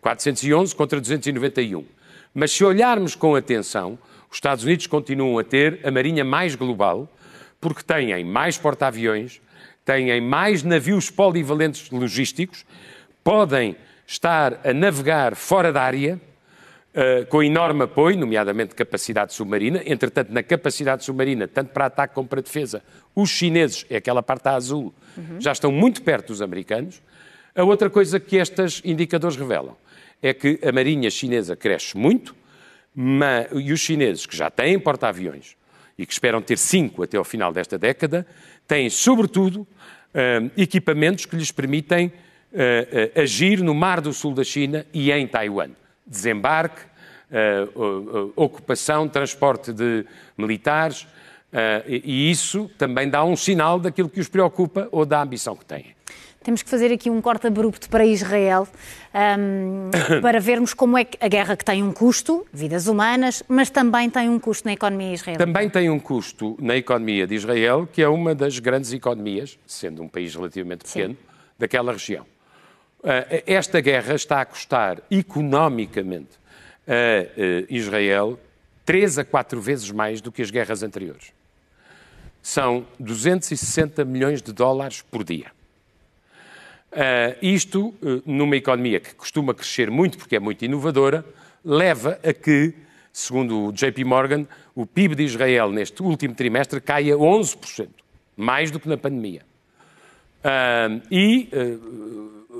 411 0.00 0.76
contra 0.76 1.00
291. 1.00 1.84
Mas 2.32 2.52
se 2.52 2.62
olharmos 2.62 3.16
com 3.16 3.34
atenção, 3.34 3.98
os 4.30 4.36
Estados 4.36 4.62
Unidos 4.62 4.86
continuam 4.86 5.36
a 5.36 5.42
ter 5.42 5.80
a 5.82 5.90
marinha 5.90 6.24
mais 6.24 6.54
global, 6.54 7.12
porque 7.60 7.82
têm 7.82 8.22
mais 8.22 8.56
porta-aviões, 8.56 9.40
têm 9.88 10.20
mais 10.20 10.62
navios 10.62 11.08
polivalentes 11.08 11.90
logísticos, 11.90 12.66
podem 13.24 13.74
estar 14.06 14.60
a 14.62 14.74
navegar 14.74 15.34
fora 15.34 15.72
da 15.72 15.80
área, 15.80 16.20
uh, 16.92 17.24
com 17.28 17.42
enorme 17.42 17.84
apoio, 17.84 18.18
nomeadamente 18.18 18.74
capacidade 18.74 19.32
submarina. 19.32 19.80
Entretanto, 19.86 20.30
na 20.30 20.42
capacidade 20.42 21.06
submarina, 21.06 21.48
tanto 21.48 21.72
para 21.72 21.86
ataque 21.86 22.14
como 22.14 22.28
para 22.28 22.42
defesa, 22.42 22.82
os 23.14 23.30
chineses, 23.30 23.86
é 23.88 23.96
aquela 23.96 24.22
parte 24.22 24.48
azul, 24.48 24.92
uhum. 25.16 25.40
já 25.40 25.52
estão 25.52 25.72
muito 25.72 26.02
perto 26.02 26.28
dos 26.28 26.42
americanos. 26.42 27.00
A 27.54 27.64
outra 27.64 27.88
coisa 27.88 28.20
que 28.20 28.36
estes 28.36 28.82
indicadores 28.84 29.38
revelam 29.38 29.74
é 30.22 30.34
que 30.34 30.60
a 30.62 30.70
marinha 30.70 31.08
chinesa 31.08 31.56
cresce 31.56 31.96
muito, 31.96 32.36
mas, 32.94 33.48
e 33.54 33.72
os 33.72 33.80
chineses, 33.80 34.26
que 34.26 34.36
já 34.36 34.50
têm 34.50 34.78
porta-aviões 34.78 35.56
e 35.96 36.04
que 36.04 36.12
esperam 36.12 36.42
ter 36.42 36.58
cinco 36.58 37.02
até 37.02 37.16
ao 37.16 37.24
final 37.24 37.54
desta 37.54 37.78
década, 37.78 38.26
têm, 38.66 38.90
sobretudo, 38.90 39.66
equipamentos 40.56 41.26
que 41.26 41.36
lhes 41.36 41.52
permitem 41.52 42.06
uh, 42.06 42.10
uh, 42.10 43.20
agir 43.20 43.62
no 43.62 43.74
Mar 43.74 44.00
do 44.00 44.12
Sul 44.12 44.34
da 44.34 44.44
China 44.44 44.86
e 44.92 45.12
em 45.12 45.26
Taiwan. 45.26 45.70
Desembarque, 46.06 46.80
ocupação, 48.34 49.06
transporte 49.06 49.70
de 49.70 50.06
militares, 50.38 51.06
e 51.86 52.30
isso 52.30 52.70
também 52.78 53.10
dá 53.10 53.22
um 53.22 53.36
sinal 53.36 53.78
daquilo 53.78 54.08
que 54.08 54.18
os 54.18 54.28
preocupa 54.28 54.88
ou 54.90 55.04
da 55.04 55.20
ambição 55.20 55.54
que 55.54 55.66
têm 55.66 55.94
temos 56.48 56.62
que 56.62 56.70
fazer 56.70 56.90
aqui 56.90 57.10
um 57.10 57.20
corte 57.20 57.46
abrupto 57.46 57.90
para 57.90 58.06
Israel, 58.06 58.66
um, 59.38 59.90
para 60.22 60.40
vermos 60.40 60.72
como 60.72 60.96
é 60.96 61.04
que 61.04 61.18
a 61.20 61.28
guerra 61.28 61.54
que 61.54 61.62
tem 61.62 61.82
um 61.82 61.92
custo, 61.92 62.46
vidas 62.50 62.86
humanas, 62.86 63.42
mas 63.46 63.68
também 63.68 64.08
tem 64.08 64.30
um 64.30 64.40
custo 64.40 64.66
na 64.66 64.72
economia 64.72 65.12
israelita. 65.12 65.44
Também 65.44 65.68
tem 65.68 65.90
um 65.90 66.00
custo 66.00 66.56
na 66.58 66.74
economia 66.74 67.26
de 67.26 67.34
Israel, 67.34 67.86
que 67.92 68.00
é 68.00 68.08
uma 68.08 68.34
das 68.34 68.58
grandes 68.60 68.94
economias, 68.94 69.58
sendo 69.66 70.02
um 70.02 70.08
país 70.08 70.34
relativamente 70.34 70.86
pequeno, 70.86 71.12
Sim. 71.12 71.20
daquela 71.58 71.92
região. 71.92 72.24
Uh, 73.00 73.44
esta 73.46 73.78
guerra 73.82 74.14
está 74.14 74.40
a 74.40 74.46
custar 74.46 75.02
economicamente 75.10 76.30
a 76.86 77.24
uh, 77.24 77.66
Israel 77.68 78.40
três 78.86 79.18
a 79.18 79.24
quatro 79.24 79.60
vezes 79.60 79.90
mais 79.90 80.22
do 80.22 80.32
que 80.32 80.40
as 80.40 80.50
guerras 80.50 80.82
anteriores. 80.82 81.30
São 82.40 82.86
260 82.98 84.02
milhões 84.06 84.40
de 84.40 84.50
dólares 84.50 85.02
por 85.02 85.22
dia. 85.22 85.57
Uh, 86.90 87.36
isto, 87.42 87.94
uh, 88.00 88.22
numa 88.24 88.56
economia 88.56 88.98
que 88.98 89.14
costuma 89.14 89.52
crescer 89.52 89.90
muito 89.90 90.16
porque 90.16 90.36
é 90.36 90.38
muito 90.38 90.64
inovadora, 90.64 91.24
leva 91.62 92.18
a 92.24 92.32
que, 92.32 92.72
segundo 93.12 93.66
o 93.66 93.72
JP 93.72 94.04
Morgan, 94.04 94.46
o 94.74 94.86
PIB 94.86 95.14
de 95.14 95.24
Israel 95.24 95.70
neste 95.70 96.02
último 96.02 96.34
trimestre 96.34 96.80
caia 96.80 97.14
11%, 97.14 97.88
mais 98.36 98.70
do 98.70 98.80
que 98.80 98.88
na 98.88 98.96
pandemia. 98.96 99.42
Uh, 100.38 101.02
e 101.10 101.50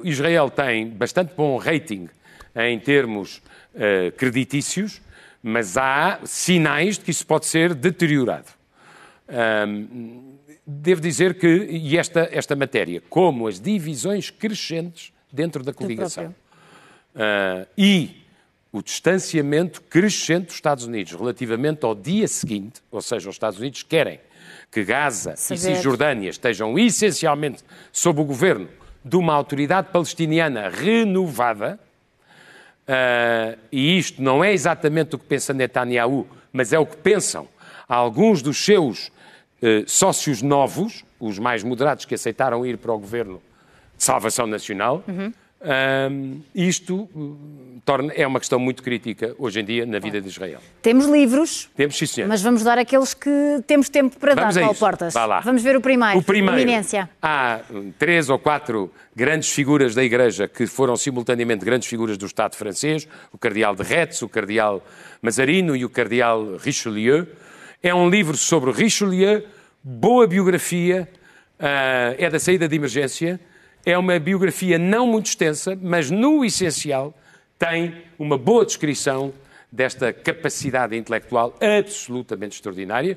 Israel 0.05 0.51
tem 0.51 0.89
bastante 0.89 1.33
bom 1.35 1.57
rating 1.57 2.09
em 2.55 2.79
termos 2.79 3.41
creditícios, 4.17 5.01
mas 5.43 5.77
há 5.77 6.21
sinais 6.25 6.99
de 6.99 7.05
que 7.05 7.11
isso 7.13 7.25
pode 7.25 7.47
ser 7.47 7.75
deteriorado 7.75 8.58
devo 10.67 11.01
dizer 11.01 11.39
que, 11.39 11.47
e 11.47 11.97
esta, 11.97 12.29
esta 12.33 12.57
matéria, 12.57 13.03
como 13.09 13.47
as 13.47 13.61
divisões 13.61 14.31
crescentes 14.31 15.13
dentro 15.33 15.63
da 15.63 15.73
coligação 15.73 16.35
uh, 17.15 17.67
e 17.77 18.23
o 18.73 18.83
distanciamento 18.83 19.81
crescente 19.83 20.47
dos 20.47 20.55
Estados 20.55 20.85
Unidos 20.85 21.13
relativamente 21.13 21.85
ao 21.85 21.95
dia 21.95 22.29
seguinte, 22.29 22.83
ou 22.91 23.01
seja, 23.01 23.29
os 23.29 23.35
Estados 23.35 23.59
Unidos 23.59 23.83
querem 23.83 24.21
que 24.71 24.85
Gaza 24.85 25.37
Saber. 25.37 25.55
e 25.55 25.59
Cisjordânia 25.59 26.31
estejam 26.31 26.79
essencialmente 26.79 27.65
sob 27.91 28.21
o 28.21 28.25
governo 28.25 28.69
de 29.05 29.17
uma 29.17 29.33
autoridade 29.33 29.89
palestiniana 29.91 30.69
renovada, 30.69 31.81
uh, 32.87 33.59
e 33.73 33.99
isto 33.99 34.23
não 34.23 34.45
é 34.45 34.53
exatamente 34.53 35.17
o 35.17 35.19
que 35.19 35.25
pensa 35.25 35.55
Netanyahu, 35.55 36.27
mas 36.53 36.73
é 36.73 36.79
o 36.79 36.85
que 36.85 36.97
pensam 36.97 37.49
alguns 37.89 38.43
dos 38.43 38.63
seus 38.63 39.11
eh, 39.61 39.85
sócios 39.87 40.43
novos, 40.43 41.05
os 41.19 41.39
mais 41.39 41.63
moderados 41.63 42.05
que 42.05 42.15
aceitaram 42.15 42.65
ir 42.65 42.79
para 42.79 42.93
o 42.93 42.99
governo 42.99 43.43
de 43.97 44.05
salvação 44.05 44.47
nacional. 44.47 45.03
Uhum. 45.09 45.33
Um, 45.61 46.41
isto 46.55 47.09
uh, 47.13 47.37
torna, 47.85 48.13
é 48.13 48.25
uma 48.25 48.39
questão 48.39 48.61
muito 48.61 48.81
crítica 48.81 49.35
hoje 49.37 49.59
em 49.59 49.65
dia 49.65 49.85
na 49.85 49.99
vida 49.99 50.21
de 50.21 50.29
Israel. 50.29 50.61
Temos 50.81 51.07
livros, 51.07 51.69
temos, 51.75 51.99
sim, 51.99 52.07
senhor. 52.07 52.29
mas 52.29 52.41
vamos 52.41 52.63
dar 52.63 52.79
aqueles 52.79 53.13
que 53.13 53.61
temos 53.67 53.89
tempo 53.89 54.17
para 54.19 54.37
vamos 54.37 54.55
dar, 54.55 54.61
Paulo 54.61 54.77
Portas. 54.77 55.15
Vamos 55.43 55.61
ver 55.61 55.75
o 55.75 55.81
primeiro. 55.81 56.17
O 56.17 56.23
primeiro. 56.23 56.61
Eminência. 56.61 57.11
Há 57.21 57.63
hum, 57.69 57.93
três 57.99 58.31
ou 58.31 58.39
quatro 58.39 58.93
grandes 59.17 59.51
figuras 59.51 59.97
da 59.97 60.05
Igreja 60.05 60.47
que 60.47 60.65
foram 60.65 60.97
simultaneamente 60.97 61.65
grandes 61.65 61.89
figuras 61.89 62.17
do 62.17 62.27
Estado 62.27 62.55
francês: 62.55 63.09
o 63.33 63.39
Cardeal 63.39 63.75
de 63.75 63.83
Retz, 63.83 64.23
o 64.23 64.29
Cardeal 64.29 64.81
Mazarino 65.21 65.75
e 65.75 65.85
o 65.85 65.91
Cardeal 65.91 66.57
Richelieu. 66.57 67.27
É 67.81 67.95
um 67.95 68.11
livro 68.11 68.37
sobre 68.37 68.73
Richelieu, 68.73 69.47
boa 69.83 70.27
biografia, 70.27 71.09
uh, 71.61 72.15
é 72.19 72.29
da 72.29 72.41
saída 72.41 72.67
de 72.67 72.75
emergência, 72.75 73.39
é 73.87 73.97
uma 73.97 74.19
biografia 74.19 74.77
não 74.77 75.07
muito 75.07 75.27
extensa, 75.27 75.79
mas 75.81 76.11
no 76.11 76.45
essencial 76.45 77.15
tem 77.57 78.03
uma 78.19 78.37
boa 78.37 78.67
descrição 78.67 79.33
desta 79.71 80.13
capacidade 80.13 80.97
intelectual 80.97 81.57
absolutamente 81.61 82.57
extraordinária 82.57 83.17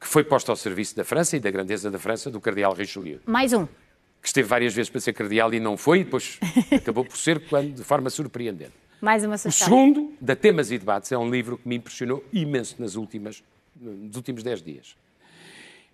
que 0.00 0.06
foi 0.06 0.24
posta 0.24 0.52
ao 0.52 0.56
serviço 0.56 0.96
da 0.96 1.04
França 1.04 1.36
e 1.36 1.40
da 1.40 1.50
grandeza 1.50 1.90
da 1.90 1.98
França 1.98 2.30
do 2.30 2.40
cardeal 2.40 2.72
Richelieu. 2.72 3.20
Mais 3.26 3.52
um. 3.52 3.66
Que 3.66 4.28
esteve 4.28 4.48
várias 4.48 4.72
vezes 4.72 4.88
para 4.88 5.02
ser 5.02 5.12
cardeal 5.12 5.52
e 5.52 5.60
não 5.60 5.76
foi, 5.76 6.00
e 6.00 6.04
depois 6.04 6.38
acabou 6.72 7.04
por 7.04 7.16
ser 7.18 7.46
quando, 7.46 7.74
de 7.74 7.84
forma 7.84 8.08
surpreendente. 8.08 8.72
Mais 9.02 9.22
uma 9.22 9.36
sugestão. 9.36 9.66
O 9.66 9.70
segundo, 9.70 10.12
da 10.18 10.34
Temas 10.34 10.70
e 10.70 10.78
Debates, 10.78 11.12
é 11.12 11.18
um 11.18 11.30
livro 11.30 11.58
que 11.58 11.68
me 11.68 11.76
impressionou 11.76 12.24
imenso 12.32 12.76
nas 12.78 12.94
últimas, 12.94 13.42
nos 13.80 14.16
últimos 14.16 14.42
dez 14.42 14.62
dias. 14.62 14.96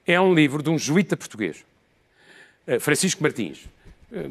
É 0.07 0.21
um 0.21 0.35
livro 0.35 0.63
de 0.63 0.71
um 0.71 0.79
jesuíta 0.79 1.17
português, 1.17 1.65
eh, 2.67 2.79
Francisco 2.79 3.23
Martins, 3.23 3.67
eh, 4.13 4.29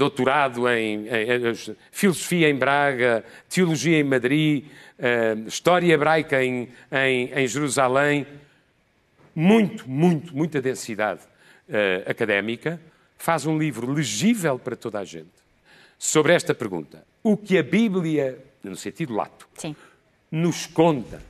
doutorado 0.00 0.68
em, 0.68 1.06
em, 1.08 1.50
em, 1.50 1.76
filosofia 1.92 2.48
em 2.48 2.54
Braga, 2.54 3.24
teologia 3.48 3.98
em 3.98 4.04
Madrid, 4.04 4.64
uh, 4.98 5.46
história 5.46 5.92
hebraica 5.92 6.42
em, 6.42 6.70
em, 6.90 7.46
Jerusalém, 7.46 8.26
muito, 9.34 9.88
muito, 9.88 10.34
muita 10.34 10.62
densidade 10.62 11.20
uh, 11.68 12.10
académica, 12.10 12.80
faz 13.18 13.44
um 13.44 13.58
livro 13.58 13.92
legível 13.92 14.58
para 14.58 14.74
toda 14.74 14.98
a 14.98 15.04
gente 15.04 15.28
sobre 15.98 16.32
esta 16.32 16.54
pergunta. 16.54 17.04
O 17.22 17.36
que 17.36 17.58
a 17.58 17.62
Bíblia, 17.62 18.38
no 18.64 18.76
sentido 18.76 19.14
lato, 19.14 19.46
Sim. 19.54 19.76
nos 20.30 20.66
conta 20.66 21.20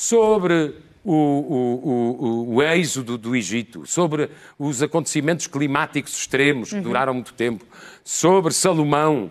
sobre 0.00 0.74
o, 1.04 1.12
o, 1.12 2.54
o, 2.54 2.54
o 2.54 2.62
êxodo 2.62 3.18
do 3.18 3.36
Egito, 3.36 3.86
sobre 3.86 4.30
os 4.58 4.82
acontecimentos 4.82 5.46
climáticos 5.46 6.16
extremos 6.16 6.70
que 6.70 6.76
uhum. 6.76 6.82
duraram 6.82 7.12
muito 7.12 7.34
tempo, 7.34 7.66
sobre 8.02 8.54
Salomão, 8.54 9.30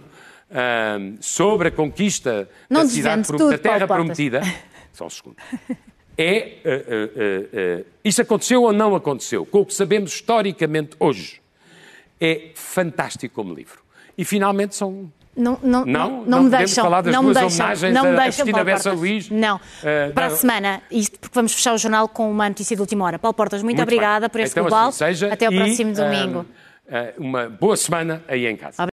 uh, 0.52 1.18
sobre 1.20 1.70
a 1.70 1.72
conquista 1.72 2.48
Não 2.70 2.84
da 2.84 2.88
cidade 2.88 3.26
tudo, 3.26 3.50
da 3.50 3.58
terra 3.58 3.88
prometida. 3.88 4.42
Só 4.94 5.08
um 5.08 5.10
segundo. 5.10 5.38
É, 6.16 6.58
uh, 6.64 7.82
uh, 7.82 7.86
isso 8.04 8.22
aconteceu 8.22 8.62
ou 8.62 8.72
não 8.72 8.94
aconteceu? 8.94 9.48
Com 9.48 9.62
o 9.62 9.66
que 9.66 9.74
sabemos 9.74 10.14
historicamente 10.14 10.96
hoje. 11.00 11.42
É 12.22 12.52
fantástico 12.54 13.34
como 13.34 13.56
livro. 13.56 13.82
E 14.16 14.24
finalmente 14.24 14.76
são 14.76 15.12
Não, 15.40 15.58
não, 15.64 15.86
Não? 15.86 16.10
não, 16.10 16.26
Não 16.26 16.44
me 16.44 16.50
deixam. 16.50 16.84
falar 16.84 17.02
das 17.02 17.14
não 17.14 17.24
me 17.24 17.34
duas 17.34 17.38
deixam, 17.40 17.66
homenagens 17.66 17.94
não 17.94 18.04
me 18.04 18.10
a- 18.10 18.12
a 18.12 18.24
deixam, 18.24 18.46
Cristina 18.46 18.64
Bessa. 18.64 18.92
Luís? 18.92 19.30
Não. 19.30 19.60
Eh, 19.84 20.10
Para 20.10 20.26
a 20.26 20.30
não. 20.30 20.36
semana, 20.36 20.82
isto 20.92 21.18
porque 21.20 21.34
vamos 21.34 21.54
fechar 21.54 21.74
o 21.74 21.78
jornal 21.78 22.08
com 22.10 22.30
uma 22.30 22.48
notícia 22.50 22.76
de 22.76 22.82
última 22.82 23.06
hora. 23.06 23.18
Paulo 23.18 23.34
Portas, 23.34 23.64
muito, 23.64 23.78
Muito 23.78 23.88
bem. 23.90 23.98
obrigada 23.98 24.30
por 24.30 24.42
este 24.42 24.52
Então, 24.52 24.64
global. 24.64 24.90
assim 24.90 24.98
seja, 25.00 25.34
Até 25.34 25.46
e, 25.48 25.56
próximo 25.56 25.94
domingo. 25.94 26.46
ah, 26.92 26.96
ah, 26.98 27.14
uma 27.18 27.48
boa 27.50 27.78
semana 27.78 28.22
aí 28.28 28.46
em 28.48 28.56
casa. 28.58 28.82